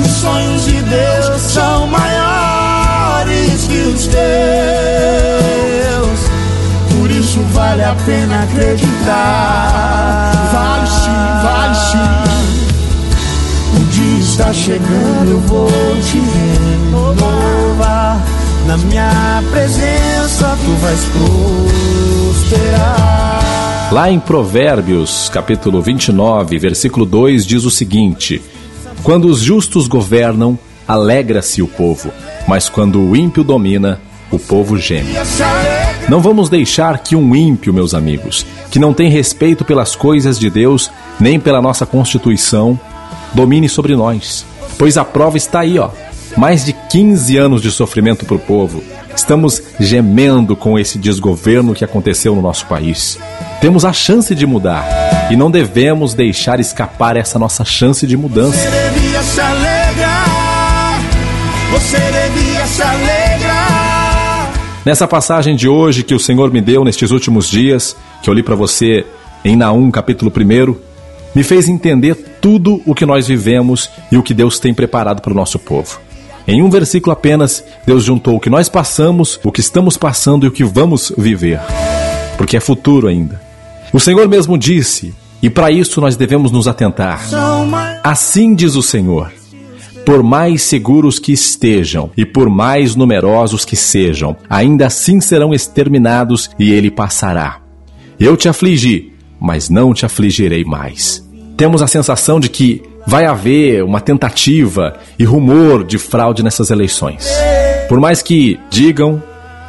os 0.00 0.10
sonhos 0.12 0.64
de 0.64 0.80
Deus 0.80 1.42
são 1.42 1.86
maiores 1.88 3.66
que 3.66 3.80
os 3.82 4.06
teus. 4.06 4.20
Por 6.96 7.10
isso 7.10 7.42
vale 7.52 7.84
a 7.84 7.94
pena 8.06 8.44
acreditar. 8.44 10.39
O 13.76 13.84
dia 13.90 14.18
está 14.20 14.52
chegando, 14.52 15.30
eu 15.30 15.40
vou 15.40 15.68
te 16.02 16.18
renovar. 16.18 18.20
Na 18.66 18.76
minha 18.76 19.42
presença 19.50 20.56
tu 20.64 20.70
vais 20.80 21.00
prosperar. 22.32 23.88
Lá 23.90 24.08
em 24.08 24.20
Provérbios, 24.20 25.28
capítulo 25.30 25.82
29, 25.82 26.58
versículo 26.58 27.04
2, 27.04 27.44
diz 27.44 27.64
o 27.64 27.70
seguinte: 27.70 28.40
Quando 29.02 29.26
os 29.26 29.40
justos 29.40 29.88
governam, 29.88 30.56
alegra-se 30.86 31.60
o 31.60 31.66
povo, 31.66 32.12
mas 32.46 32.68
quando 32.68 33.00
o 33.00 33.16
ímpio 33.16 33.42
domina, 33.42 34.00
o 34.30 34.38
povo 34.38 34.78
geme. 34.78 35.10
Não 36.10 36.20
vamos 36.20 36.48
deixar 36.48 36.98
que 36.98 37.14
um 37.14 37.36
ímpio, 37.36 37.72
meus 37.72 37.94
amigos, 37.94 38.44
que 38.68 38.80
não 38.80 38.92
tem 38.92 39.08
respeito 39.08 39.64
pelas 39.64 39.94
coisas 39.94 40.40
de 40.40 40.50
Deus, 40.50 40.90
nem 41.20 41.38
pela 41.38 41.62
nossa 41.62 41.86
Constituição, 41.86 42.76
domine 43.32 43.68
sobre 43.68 43.94
nós. 43.94 44.44
Pois 44.76 44.98
a 44.98 45.04
prova 45.04 45.36
está 45.36 45.60
aí, 45.60 45.78
ó. 45.78 45.90
Mais 46.36 46.64
de 46.64 46.72
15 46.72 47.36
anos 47.36 47.62
de 47.62 47.70
sofrimento 47.70 48.24
para 48.26 48.34
o 48.34 48.40
povo. 48.40 48.82
Estamos 49.14 49.62
gemendo 49.78 50.56
com 50.56 50.76
esse 50.76 50.98
desgoverno 50.98 51.74
que 51.74 51.84
aconteceu 51.84 52.34
no 52.34 52.42
nosso 52.42 52.66
país. 52.66 53.16
Temos 53.60 53.84
a 53.84 53.92
chance 53.92 54.34
de 54.34 54.44
mudar 54.44 55.28
e 55.30 55.36
não 55.36 55.48
devemos 55.48 56.12
deixar 56.12 56.58
escapar 56.58 57.16
essa 57.16 57.38
nossa 57.38 57.64
chance 57.64 58.04
de 58.04 58.16
mudança. 58.16 58.58
Você 58.58 58.90
devia 58.94 59.22
se 59.22 59.40
alegrar. 59.40 61.02
Você 61.70 61.98
devia 61.98 62.66
se 62.66 62.82
alegrar. 62.82 63.19
Nessa 64.84 65.06
passagem 65.06 65.54
de 65.54 65.68
hoje 65.68 66.02
que 66.02 66.14
o 66.14 66.18
Senhor 66.18 66.50
me 66.50 66.60
deu 66.60 66.82
nestes 66.84 67.10
últimos 67.10 67.50
dias, 67.50 67.94
que 68.22 68.30
eu 68.30 68.34
li 68.34 68.42
para 68.42 68.54
você 68.54 69.04
em 69.44 69.54
Naum, 69.54 69.90
capítulo 69.90 70.32
1, 70.34 70.74
me 71.34 71.42
fez 71.42 71.68
entender 71.68 72.14
tudo 72.40 72.80
o 72.86 72.94
que 72.94 73.04
nós 73.04 73.28
vivemos 73.28 73.90
e 74.10 74.16
o 74.16 74.22
que 74.22 74.32
Deus 74.32 74.58
tem 74.58 74.72
preparado 74.72 75.20
para 75.20 75.32
o 75.32 75.36
nosso 75.36 75.58
povo. 75.58 76.00
Em 76.48 76.62
um 76.62 76.70
versículo 76.70 77.12
apenas, 77.12 77.62
Deus 77.86 78.04
juntou 78.04 78.36
o 78.36 78.40
que 78.40 78.48
nós 78.48 78.70
passamos, 78.70 79.38
o 79.44 79.52
que 79.52 79.60
estamos 79.60 79.98
passando 79.98 80.46
e 80.46 80.48
o 80.48 80.52
que 80.52 80.64
vamos 80.64 81.12
viver. 81.16 81.60
Porque 82.38 82.56
é 82.56 82.60
futuro 82.60 83.06
ainda. 83.06 83.38
O 83.92 84.00
Senhor 84.00 84.26
mesmo 84.28 84.56
disse, 84.56 85.14
e 85.42 85.50
para 85.50 85.70
isso 85.70 86.00
nós 86.00 86.16
devemos 86.16 86.50
nos 86.50 86.66
atentar. 86.66 87.20
Assim 88.02 88.54
diz 88.54 88.76
o 88.76 88.82
Senhor: 88.82 89.30
por 90.10 90.24
mais 90.24 90.62
seguros 90.62 91.20
que 91.20 91.30
estejam 91.30 92.10
e 92.16 92.26
por 92.26 92.50
mais 92.50 92.96
numerosos 92.96 93.64
que 93.64 93.76
sejam, 93.76 94.36
ainda 94.48 94.86
assim 94.86 95.20
serão 95.20 95.54
exterminados 95.54 96.50
e 96.58 96.72
ele 96.72 96.90
passará. 96.90 97.60
Eu 98.18 98.36
te 98.36 98.48
afligi, 98.48 99.12
mas 99.38 99.70
não 99.70 99.94
te 99.94 100.04
afligirei 100.04 100.64
mais. 100.64 101.24
Temos 101.56 101.80
a 101.80 101.86
sensação 101.86 102.40
de 102.40 102.48
que 102.48 102.82
vai 103.06 103.24
haver 103.24 103.84
uma 103.84 104.00
tentativa 104.00 104.98
e 105.16 105.22
rumor 105.22 105.84
de 105.84 105.96
fraude 105.96 106.42
nessas 106.42 106.70
eleições. 106.70 107.30
Por 107.88 108.00
mais 108.00 108.20
que 108.20 108.58
digam 108.68 109.22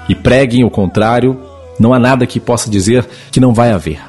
e 0.09 0.15
preguem 0.15 0.63
o 0.63 0.71
contrário, 0.71 1.39
não 1.79 1.93
há 1.93 1.99
nada 1.99 2.25
que 2.25 2.39
possa 2.39 2.67
dizer 2.67 3.07
que 3.31 3.39
não 3.39 3.53
vai 3.53 3.71
haver. 3.71 3.99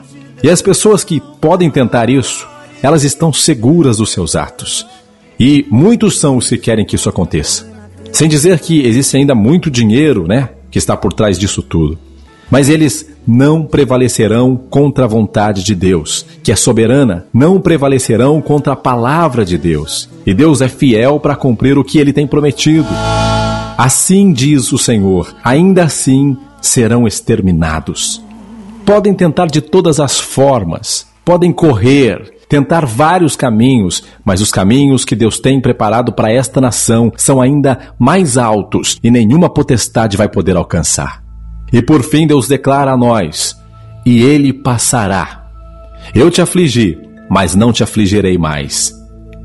E 0.43 0.49
as 0.49 0.63
pessoas 0.63 1.05
que 1.05 1.21
podem 1.43 1.71
tentar 1.71 2.09
isso, 2.09 2.49
elas 2.83 3.05
estão 3.05 3.35
seguras 3.35 3.99
dos 3.99 4.11
seus 4.13 4.35
atos. 4.35 4.87
E 5.39 5.67
muitos 5.71 6.19
são 6.19 6.37
os 6.37 6.49
que 6.49 6.59
querem 6.59 6.85
que 6.85 6.97
isso 6.97 7.09
aconteça. 7.09 7.71
Sem 8.13 8.29
dizer 8.29 8.59
que 8.61 8.87
existe 8.87 9.17
ainda 9.17 9.35
muito 9.35 9.71
dinheiro, 9.71 10.27
né? 10.27 10.51
que 10.73 10.79
está 10.79 10.97
por 10.97 11.13
trás 11.13 11.39
disso 11.39 11.63
tudo. 11.63 11.99
Mas 12.51 12.69
eles 12.69 13.09
não 13.27 13.65
prevalecerão 13.65 14.57
contra 14.57 15.05
a 15.05 15.09
vontade 15.09 15.63
de 15.63 15.75
Deus, 15.75 16.27
que 16.43 16.51
é 16.51 16.57
soberana, 16.57 17.27
não 17.33 17.61
prevalecerão 17.61 18.41
contra 18.43 18.73
a 18.73 18.77
palavra 18.77 19.45
de 19.45 19.57
Deus. 19.57 20.09
E 20.27 20.35
Deus 20.35 20.61
é 20.61 20.69
fiel 20.69 21.21
para 21.21 21.37
cumprir 21.37 21.79
o 21.79 21.85
que 21.85 21.99
ele 21.99 22.13
tem 22.13 22.27
prometido. 22.27 22.89
Assim 23.79 24.33
diz 24.33 24.73
o 24.73 24.79
Senhor: 24.79 25.35
ainda 25.45 25.85
assim 25.85 26.37
serão 26.61 27.07
exterminados. 27.07 28.23
Podem 28.85 29.15
tentar 29.15 29.47
de 29.47 29.61
todas 29.61 30.01
as 30.01 30.19
formas, 30.19 31.07
podem 31.25 31.53
correr, 31.53 32.32
tentar 32.53 32.85
vários 32.85 33.35
caminhos, 33.35 34.03
mas 34.23 34.43
os 34.43 34.51
caminhos 34.51 35.07
que 35.07 35.17
Deus 35.17 35.41
tem 35.41 35.59
preparado 35.59 36.13
para 36.13 36.31
esta 36.31 36.61
nação 36.61 37.11
são 37.17 37.41
ainda 37.41 37.95
mais 37.99 38.37
altos 38.37 38.99
e 39.03 39.11
nenhuma 39.11 39.49
potestade 39.49 40.19
vai 40.19 40.29
poder 40.29 40.55
alcançar. 40.55 41.23
E 41.73 41.81
por 41.81 42.03
fim 42.03 42.27
Deus 42.27 42.47
declara 42.47 42.93
a 42.93 42.97
nós: 42.97 43.57
E 44.05 44.21
ele 44.23 44.53
passará. 44.53 45.47
Eu 46.15 46.31
te 46.31 46.43
afligi, 46.43 46.99
mas 47.31 47.55
não 47.55 47.73
te 47.73 47.83
afligirei 47.83 48.37
mais. 48.37 48.93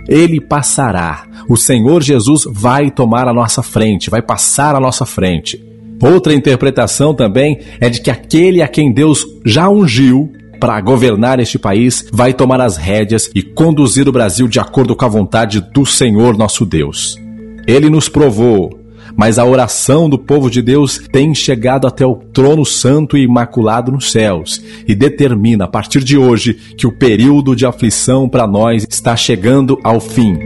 Ele 0.06 0.42
passará. 0.42 1.24
O 1.48 1.56
Senhor 1.56 2.04
Jesus 2.04 2.44
vai 2.46 2.92
tomar 2.92 3.26
a 3.26 3.34
nossa 3.34 3.64
frente, 3.64 4.10
vai 4.10 4.22
passar 4.22 4.76
a 4.76 4.82
nossa 4.82 5.06
frente. 5.06 5.58
Outra 6.02 6.34
interpretação 6.34 7.16
também 7.16 7.58
é 7.80 7.90
de 7.90 8.02
que 8.02 8.12
aquele 8.12 8.62
a 8.62 8.68
quem 8.68 8.92
Deus 8.94 9.26
já 9.46 9.70
ungiu 9.70 10.30
para 10.60 10.80
governar 10.82 11.40
este 11.40 11.60
país 11.60 12.08
vai 12.12 12.34
tomar 12.34 12.62
as 12.62 12.78
rédeas 12.78 13.30
e 13.34 13.42
conduzir 13.42 14.08
o 14.08 14.12
Brasil 14.12 14.48
de 14.48 14.60
acordo 14.60 14.96
com 14.96 15.06
a 15.06 15.10
vontade 15.10 15.62
do 15.62 15.86
Senhor 15.86 16.38
nosso 16.38 16.66
Deus. 16.66 17.18
Ele 17.68 17.90
nos 17.90 18.10
provou 18.10 18.88
mas 19.18 19.40
a 19.40 19.46
oração 19.46 20.08
do 20.08 20.20
povo 20.20 20.48
de 20.50 20.62
Deus 20.62 21.02
tem 21.12 21.34
chegado 21.34 21.88
até 21.88 22.06
o 22.06 22.16
trono 22.16 22.64
santo 22.64 23.18
e 23.18 23.24
imaculado 23.24 23.92
nos 23.92 24.12
céus 24.12 24.62
e 24.88 24.94
determina 24.94 25.66
a 25.66 25.68
partir 25.68 26.04
de 26.04 26.16
hoje 26.16 26.54
que 26.54 26.86
o 26.86 26.92
período 26.92 27.56
de 27.56 27.66
aflição 27.66 28.30
para 28.30 28.46
nós 28.46 28.86
está 28.88 29.16
chegando 29.16 29.80
ao 29.84 30.00
fim. 30.00 30.38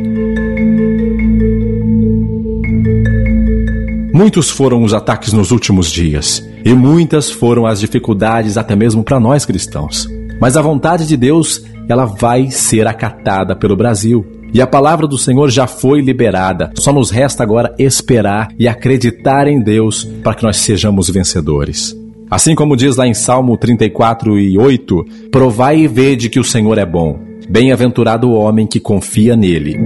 Muitos 4.14 4.50
foram 4.50 4.84
os 4.84 4.94
ataques 4.94 5.34
nos 5.34 5.52
últimos 5.52 5.92
dias 5.92 6.50
e 6.64 6.74
muitas 6.74 7.30
foram 7.30 7.66
as 7.66 7.80
dificuldades 7.80 8.58
até 8.58 8.76
mesmo 8.76 9.04
para 9.04 9.20
nós 9.20 9.46
cristãos. 9.46 10.08
Mas 10.40 10.58
a 10.58 10.62
vontade 10.62 11.06
de 11.06 11.16
Deus, 11.16 11.64
ela 11.88 12.06
vai 12.06 12.50
ser 12.50 12.88
acatada 12.88 13.56
pelo 13.56 13.76
Brasil. 13.76 14.26
E 14.54 14.60
a 14.62 14.68
palavra 14.68 15.08
do 15.08 15.18
Senhor 15.18 15.50
já 15.50 15.68
foi 15.68 16.02
liberada. 16.02 16.72
Só 16.78 16.92
nos 16.92 17.10
resta 17.10 17.44
agora 17.44 17.74
esperar 17.78 18.50
e 18.58 18.68
acreditar 18.68 19.48
em 19.48 19.62
Deus 19.62 20.04
para 20.04 20.34
que 20.34 20.44
nós 20.44 20.58
sejamos 20.58 21.10
vencedores. 21.10 21.96
Assim 22.30 22.56
como 22.56 22.76
diz 22.76 22.96
lá 22.96 23.08
em 23.08 23.14
Salmo 23.14 23.58
34 23.58 24.40
e 24.40 24.58
8: 24.58 25.06
Provai 25.32 25.80
e 25.82 25.88
vede 25.88 26.30
que 26.30 26.40
o 26.40 26.44
Senhor 26.44 26.78
é 26.78 26.86
bom. 26.86 27.20
Bem-aventurado 27.50 28.30
o 28.30 28.34
homem 28.34 28.66
que 28.66 28.80
confia 28.80 29.36
nele. 29.36 29.78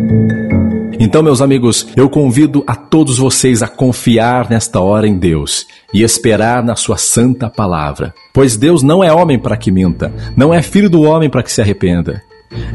Então, 0.99 1.21
meus 1.21 1.41
amigos, 1.41 1.87
eu 1.95 2.09
convido 2.09 2.63
a 2.65 2.75
todos 2.75 3.17
vocês 3.17 3.61
a 3.61 3.67
confiar 3.67 4.49
nesta 4.49 4.79
hora 4.79 5.07
em 5.07 5.17
Deus 5.17 5.67
e 5.93 6.03
esperar 6.03 6.63
na 6.63 6.75
Sua 6.75 6.97
santa 6.97 7.49
palavra. 7.49 8.13
Pois 8.33 8.55
Deus 8.57 8.81
não 8.81 9.03
é 9.03 9.11
homem 9.11 9.37
para 9.37 9.57
que 9.57 9.71
minta, 9.71 10.13
não 10.35 10.53
é 10.53 10.61
filho 10.61 10.89
do 10.89 11.01
homem 11.01 11.29
para 11.29 11.43
que 11.43 11.51
se 11.51 11.61
arrependa. 11.61 12.21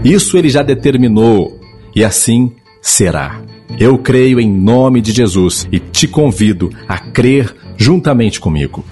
Isso 0.05 0.37
ele 0.37 0.49
já 0.49 0.63
determinou 0.63 1.59
e 1.95 2.05
assim 2.05 2.53
será. 2.83 3.41
Eu 3.79 3.99
creio 3.99 4.41
em 4.41 4.51
nome 4.51 5.01
de 5.01 5.13
Jesus 5.13 5.69
e 5.71 5.79
te 5.79 6.09
convido 6.09 6.71
a 6.89 6.99
crer 6.99 7.55
juntamente 7.77 8.41
comigo. 8.41 8.85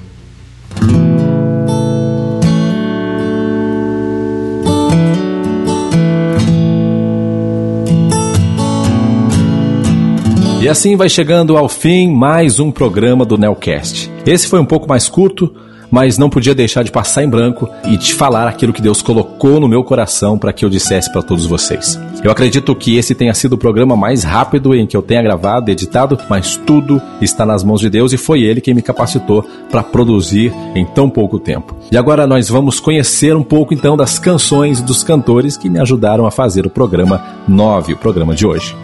E 10.60 10.68
assim 10.68 10.96
vai 10.96 11.08
chegando 11.08 11.56
ao 11.56 11.68
fim 11.68 12.10
mais 12.10 12.58
um 12.58 12.72
programa 12.72 13.24
do 13.24 13.38
Nelcast. 13.38 14.10
Esse 14.26 14.48
foi 14.48 14.58
um 14.58 14.64
pouco 14.64 14.88
mais 14.88 15.08
curto, 15.08 15.54
mas 15.88 16.18
não 16.18 16.28
podia 16.28 16.52
deixar 16.52 16.82
de 16.82 16.90
passar 16.90 17.22
em 17.22 17.28
branco 17.28 17.70
e 17.86 17.96
te 17.96 18.12
falar 18.12 18.48
aquilo 18.48 18.72
que 18.72 18.82
Deus 18.82 19.00
colocou 19.00 19.60
no 19.60 19.68
meu 19.68 19.84
coração 19.84 20.36
para 20.36 20.52
que 20.52 20.64
eu 20.64 20.68
dissesse 20.68 21.12
para 21.12 21.22
todos 21.22 21.46
vocês. 21.46 21.98
Eu 22.24 22.32
acredito 22.32 22.74
que 22.74 22.96
esse 22.98 23.14
tenha 23.14 23.32
sido 23.34 23.52
o 23.52 23.58
programa 23.58 23.96
mais 23.96 24.24
rápido 24.24 24.74
em 24.74 24.84
que 24.84 24.96
eu 24.96 25.00
tenha 25.00 25.22
gravado, 25.22 25.70
editado, 25.70 26.18
mas 26.28 26.56
tudo 26.56 27.00
está 27.20 27.46
nas 27.46 27.62
mãos 27.62 27.80
de 27.80 27.88
Deus 27.88 28.12
e 28.12 28.16
foi 28.16 28.42
Ele 28.42 28.60
quem 28.60 28.74
me 28.74 28.82
capacitou 28.82 29.44
para 29.70 29.84
produzir 29.84 30.52
em 30.74 30.84
tão 30.84 31.08
pouco 31.08 31.38
tempo. 31.38 31.76
E 31.92 31.96
agora 31.96 32.26
nós 32.26 32.48
vamos 32.48 32.80
conhecer 32.80 33.36
um 33.36 33.44
pouco 33.44 33.72
então 33.72 33.96
das 33.96 34.18
canções 34.18 34.82
dos 34.82 35.04
cantores 35.04 35.56
que 35.56 35.70
me 35.70 35.78
ajudaram 35.78 36.26
a 36.26 36.32
fazer 36.32 36.66
o 36.66 36.70
programa 36.70 37.24
9, 37.46 37.92
o 37.92 37.96
programa 37.96 38.34
de 38.34 38.44
hoje. 38.44 38.74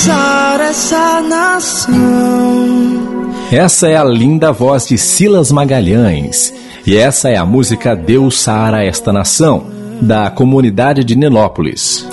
Deus, 0.00 0.06
sara 0.06 0.64
essa 0.64 1.20
nação 1.20 3.00
essa 3.52 3.88
é 3.88 3.96
a 3.96 4.04
linda 4.04 4.52
voz 4.52 4.86
de 4.86 4.96
Silas 4.96 5.50
Magalhães. 5.50 6.54
E 6.86 6.96
essa 6.96 7.28
é 7.30 7.36
a 7.36 7.44
música 7.44 7.96
Deus 7.96 8.38
Sara 8.40 8.84
Esta 8.84 9.12
Nação, 9.12 9.66
da 10.00 10.30
comunidade 10.30 11.02
de 11.02 11.16
Nilópolis. 11.16 12.06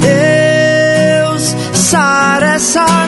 Deus 0.00 1.56
sara 1.72 2.56
essa 2.56 2.82
nação. 2.82 3.03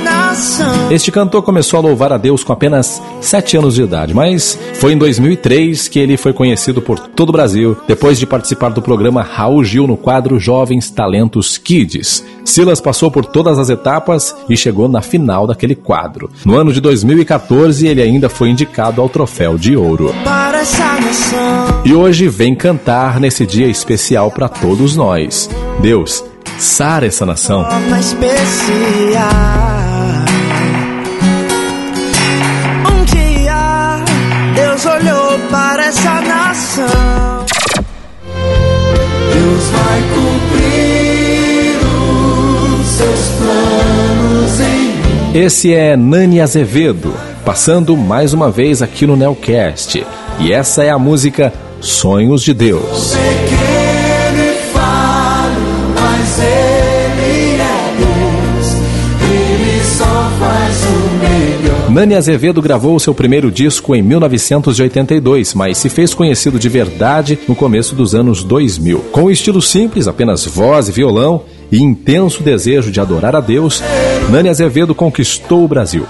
Este 0.90 1.10
cantor 1.10 1.42
começou 1.42 1.78
a 1.78 1.82
louvar 1.82 2.12
a 2.12 2.16
Deus 2.16 2.44
com 2.44 2.52
apenas 2.52 3.02
7 3.20 3.56
anos 3.56 3.74
de 3.74 3.82
idade, 3.82 4.14
mas 4.14 4.58
foi 4.74 4.92
em 4.92 4.98
2003 4.98 5.88
que 5.88 5.98
ele 5.98 6.16
foi 6.16 6.32
conhecido 6.32 6.80
por 6.80 6.98
todo 6.98 7.30
o 7.30 7.32
Brasil, 7.32 7.76
depois 7.88 8.18
de 8.18 8.26
participar 8.26 8.70
do 8.70 8.80
programa 8.80 9.22
Raul 9.22 9.64
Gil 9.64 9.86
no 9.86 9.96
quadro 9.96 10.38
Jovens 10.38 10.90
Talentos 10.90 11.58
Kids. 11.58 12.24
Silas 12.44 12.80
passou 12.80 13.10
por 13.10 13.24
todas 13.24 13.58
as 13.58 13.68
etapas 13.68 14.34
e 14.48 14.56
chegou 14.56 14.88
na 14.88 15.02
final 15.02 15.46
daquele 15.46 15.74
quadro. 15.74 16.30
No 16.44 16.56
ano 16.56 16.72
de 16.72 16.80
2014, 16.80 17.86
ele 17.86 18.00
ainda 18.00 18.28
foi 18.28 18.50
indicado 18.50 19.02
ao 19.02 19.08
troféu 19.08 19.58
de 19.58 19.76
ouro. 19.76 20.14
E 21.84 21.94
hoje 21.94 22.28
vem 22.28 22.54
cantar 22.54 23.20
nesse 23.20 23.44
dia 23.44 23.66
especial 23.66 24.30
para 24.30 24.48
todos 24.48 24.96
nós. 24.96 25.50
Deus, 25.80 26.24
sara 26.58 27.06
essa 27.06 27.26
nação. 27.26 27.60
Um 27.60 29.75
Esse 45.36 45.74
é 45.74 45.98
Nani 45.98 46.40
Azevedo, 46.40 47.12
passando 47.44 47.94
mais 47.94 48.32
uma 48.32 48.50
vez 48.50 48.80
aqui 48.80 49.06
no 49.06 49.14
Nelcast. 49.18 50.02
E 50.40 50.50
essa 50.50 50.82
é 50.82 50.88
a 50.88 50.98
música 50.98 51.52
Sonhos 51.78 52.42
de 52.42 52.54
Deus. 52.54 53.12
É. 53.14 53.46
Nani 61.96 62.14
Azevedo 62.14 62.60
gravou 62.60 62.98
seu 62.98 63.14
primeiro 63.14 63.50
disco 63.50 63.94
em 63.94 64.02
1982, 64.02 65.54
mas 65.54 65.78
se 65.78 65.88
fez 65.88 66.12
conhecido 66.12 66.58
de 66.58 66.68
verdade 66.68 67.38
no 67.48 67.56
começo 67.56 67.94
dos 67.94 68.14
anos 68.14 68.44
2000. 68.44 68.98
Com 69.10 69.22
um 69.22 69.30
estilo 69.30 69.62
simples, 69.62 70.06
apenas 70.06 70.44
voz 70.44 70.90
e 70.90 70.92
violão, 70.92 71.44
e 71.70 71.82
intenso 71.82 72.42
desejo 72.42 72.90
de 72.90 73.00
adorar 73.00 73.34
a 73.34 73.40
Deus, 73.40 73.82
Nani 74.30 74.48
Azevedo 74.48 74.94
conquistou 74.94 75.64
o 75.64 75.68
Brasil. 75.68 76.06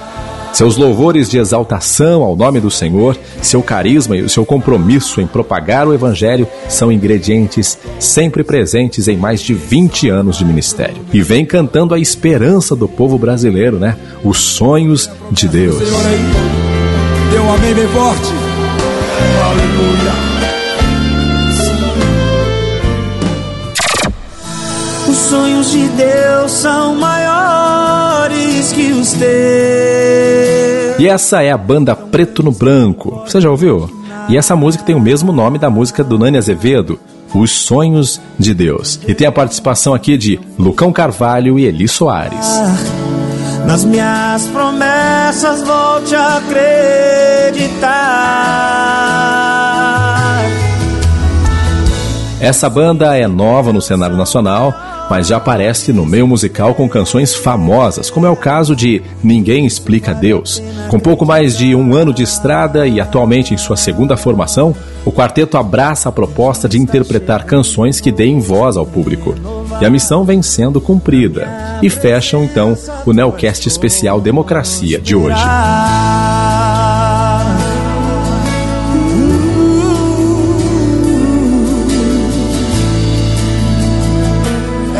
Seus 0.56 0.78
louvores 0.78 1.28
de 1.28 1.36
exaltação 1.36 2.22
ao 2.22 2.34
nome 2.34 2.60
do 2.60 2.70
Senhor, 2.70 3.14
seu 3.42 3.62
carisma 3.62 4.16
e 4.16 4.22
o 4.22 4.28
seu 4.28 4.42
compromisso 4.42 5.20
em 5.20 5.26
propagar 5.26 5.86
o 5.86 5.92
Evangelho 5.92 6.48
são 6.66 6.90
ingredientes 6.90 7.76
sempre 8.00 8.42
presentes 8.42 9.06
em 9.06 9.18
mais 9.18 9.42
de 9.42 9.52
20 9.52 10.08
anos 10.08 10.38
de 10.38 10.46
ministério. 10.46 10.96
E 11.12 11.20
vem 11.20 11.44
cantando 11.44 11.92
a 11.92 11.98
esperança 11.98 12.74
do 12.74 12.88
povo 12.88 13.18
brasileiro, 13.18 13.78
né? 13.78 13.96
Os 14.24 14.38
sonhos 14.38 15.10
de 15.30 15.46
Deus. 15.46 15.78
Dê 17.30 17.38
um 17.38 17.52
amém 17.52 17.74
bem 17.74 17.88
forte. 17.88 18.32
Aleluia. 19.44 20.35
Sonhos 25.26 25.70
de 25.70 25.88
Deus 25.88 26.52
são 26.52 26.94
maiores 26.94 28.72
que 28.72 28.92
os 28.92 29.12
teus. 29.12 29.26
E 30.98 31.06
essa 31.08 31.42
é 31.42 31.50
a 31.52 31.58
banda 31.58 31.94
Preto 31.94 32.42
no 32.42 32.50
Branco. 32.52 33.22
Você 33.26 33.40
já 33.40 33.50
ouviu? 33.50 33.90
E 34.28 34.36
essa 34.36 34.56
música 34.56 34.84
tem 34.84 34.94
o 34.94 35.00
mesmo 35.00 35.32
nome 35.32 35.58
da 35.58 35.70
música 35.70 36.02
do 36.02 36.18
Nani 36.18 36.38
Azevedo, 36.38 36.98
Os 37.34 37.50
Sonhos 37.50 38.20
de 38.38 38.54
Deus. 38.54 38.98
E 39.06 39.14
tem 39.14 39.26
a 39.26 39.32
participação 39.32 39.94
aqui 39.94 40.16
de 40.16 40.40
Lucão 40.58 40.92
Carvalho 40.92 41.58
e 41.58 41.64
Eli 41.64 41.86
Soares. 41.86 42.46
nas 43.66 43.84
minhas 43.84 44.46
promessas 44.46 45.62
volte 45.62 46.14
a 46.14 46.36
acreditar. 46.36 47.96
Essa 52.40 52.70
banda 52.70 53.16
é 53.16 53.26
nova 53.26 53.72
no 53.72 53.80
cenário 53.82 54.16
nacional, 54.16 54.72
mas 55.10 55.28
já 55.28 55.36
aparece 55.36 55.92
no 55.92 56.04
meio 56.04 56.26
musical 56.26 56.74
com 56.74 56.88
canções 56.88 57.34
famosas, 57.34 58.10
como 58.10 58.26
é 58.26 58.30
o 58.30 58.36
caso 58.36 58.74
de 58.74 59.02
Ninguém 59.22 59.66
Explica 59.66 60.12
Deus. 60.12 60.62
Com 60.88 60.98
pouco 60.98 61.24
mais 61.24 61.56
de 61.56 61.74
um 61.74 61.94
ano 61.94 62.12
de 62.12 62.22
estrada 62.22 62.86
e 62.86 63.00
atualmente 63.00 63.54
em 63.54 63.56
sua 63.56 63.76
segunda 63.76 64.16
formação, 64.16 64.74
o 65.04 65.12
quarteto 65.12 65.56
abraça 65.56 66.08
a 66.08 66.12
proposta 66.12 66.68
de 66.68 66.78
interpretar 66.78 67.44
canções 67.44 68.00
que 68.00 68.10
deem 68.10 68.40
voz 68.40 68.76
ao 68.76 68.86
público. 68.86 69.34
E 69.80 69.84
a 69.84 69.90
missão 69.90 70.24
vem 70.24 70.42
sendo 70.42 70.80
cumprida. 70.80 71.48
E 71.82 71.90
fecham 71.90 72.44
então 72.44 72.76
o 73.04 73.12
Nelcast 73.12 73.68
Especial 73.68 74.20
Democracia 74.20 74.98
de 74.98 75.14
hoje. 75.14 75.42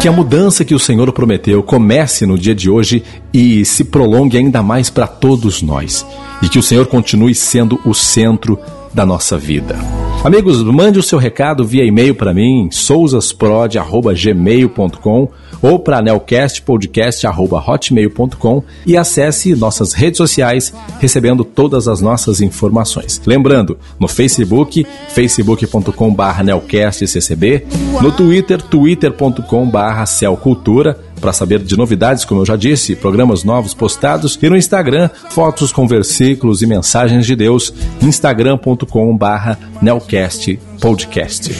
Que 0.07 0.11
a 0.11 0.13
mudança 0.13 0.65
que 0.65 0.73
o 0.73 0.79
Senhor 0.79 1.13
prometeu 1.13 1.61
comece 1.65 2.27
no 2.27 2.39
dia 2.39 2.55
de 2.55 2.71
hoje 2.71 3.03
e 3.35 3.65
se 3.65 3.83
prolongue 3.83 4.39
ainda 4.39 4.63
mais 4.63 4.89
para 4.89 5.09
todos 5.09 5.63
nós. 5.63 6.07
E 6.41 6.49
que 6.49 6.61
o 6.61 6.63
Senhor 6.63 6.87
continue 6.87 7.35
sendo 7.35 7.81
o 7.85 7.93
centro 7.93 8.57
da 8.95 9.05
nossa 9.05 9.37
vida. 9.37 9.77
Amigos, 10.23 10.63
mande 10.63 11.01
o 11.01 11.03
seu 11.03 11.19
recado 11.19 11.65
via 11.65 11.85
e-mail 11.85 12.15
para 12.15 12.33
mim, 12.33 12.69
souzasprod.gmail.com 12.71 15.29
ou 15.67 15.79
para 15.81 16.01
nelcastpodcast.hotmail.com 16.01 18.63
e 18.87 18.97
acesse 18.97 19.53
nossas 19.57 19.93
redes 19.93 20.19
sociais 20.19 20.73
recebendo 21.01 21.45
todas 21.45 21.89
as 21.89 22.01
nossas 22.01 22.41
informações. 22.41 23.21
Lembrando, 23.27 23.77
no 23.99 24.07
Facebook, 24.07 24.87
facebook.com.br 25.09 26.43
nelcastccb, 26.45 27.67
no 28.01 28.13
Twitter, 28.13 28.63
twitter.com.br 28.63 30.07
celcultura, 30.07 31.01
para 31.21 31.33
saber 31.33 31.61
de 31.61 31.77
novidades, 31.77 32.25
como 32.25 32.41
eu 32.43 32.47
já 32.47 32.57
disse, 32.57 32.97
programas 32.97 33.45
novos 33.45 33.75
postados 33.75 34.37
e 34.43 34.49
no 34.49 34.57
Instagram, 34.57 35.11
fotos 35.31 35.71
com 35.73 35.87
versículos 35.87 36.63
e 36.63 36.67
mensagens 36.67 37.27
de 37.27 37.37
Deus, 37.37 37.73
instagram.com/barra 38.03 39.59
Nelcast 39.83 40.59
Podcast. 40.81 41.53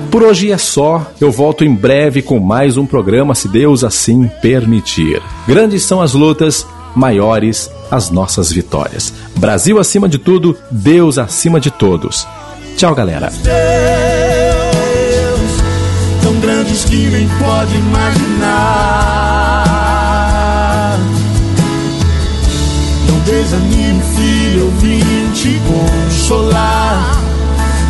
Por 0.10 0.24
hoje 0.24 0.50
é 0.52 0.58
só, 0.58 1.12
eu 1.20 1.30
volto 1.32 1.66
em 1.66 1.74
breve 1.74 2.22
com 2.22 2.40
mais 2.40 2.78
um 2.78 2.86
programa, 2.86 3.36
se 3.36 3.50
Deus 3.50 3.84
assim 3.84 4.30
permitir. 4.42 5.22
Grandes 5.48 5.84
são 5.84 6.02
as 6.02 6.14
lutas, 6.14 6.66
maiores 6.96 7.70
as 7.92 8.10
nossas 8.10 8.52
vitórias. 8.52 9.14
Brasil 9.36 9.80
acima 9.80 10.08
de 10.10 10.18
tudo, 10.18 10.58
Deus 10.72 11.18
acima 11.18 11.60
de 11.60 11.70
todos. 11.72 12.28
Tchau, 12.78 12.96
galera. 12.96 13.30
Deus, 13.30 13.54
tão 16.22 16.34
grandes 16.40 16.86
que 16.86 17.10
nem 17.10 17.28
pode 17.40 17.76
imaginar. 17.76 19.04
Não 23.08 23.20
desanime, 23.20 24.02
filho, 24.16 24.62
eu 24.62 24.72
vim 24.80 25.32
te 25.34 25.62
consolar. 25.68 27.22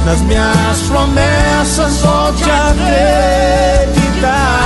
Nas 0.05 0.19
minhas 0.21 0.81
promessas, 0.89 2.01
volte 2.01 2.43
a 2.49 2.69
acreditar. 2.71 4.62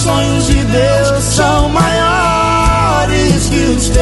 Sonhos 0.00 0.46
de 0.46 0.64
Deus 0.64 1.22
são 1.22 1.68
maiores 1.68 3.50
que 3.50 3.60
os 3.76 3.90
teus. 3.90 4.00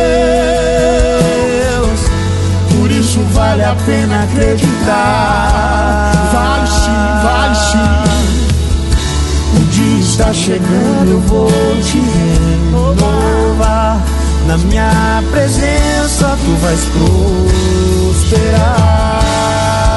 Por 2.71 2.89
isso 2.91 3.21
vale 3.33 3.65
a 3.65 3.75
pena 3.85 4.23
acreditar. 4.23 6.13
Vale 6.33 6.69
sim, 6.69 6.91
vale 7.25 7.57
sim. 7.57 7.79
O 9.57 9.61
dia 9.71 9.99
está 10.01 10.33
chegando, 10.33 11.11
eu 11.11 11.21
vou 11.23 11.51
te 11.83 11.99
renovar. 11.99 14.01
Na 14.47 14.57
minha 14.59 15.21
presença 15.33 16.39
tu 16.45 16.55
vais 16.63 16.81
prosperar. 18.15 19.88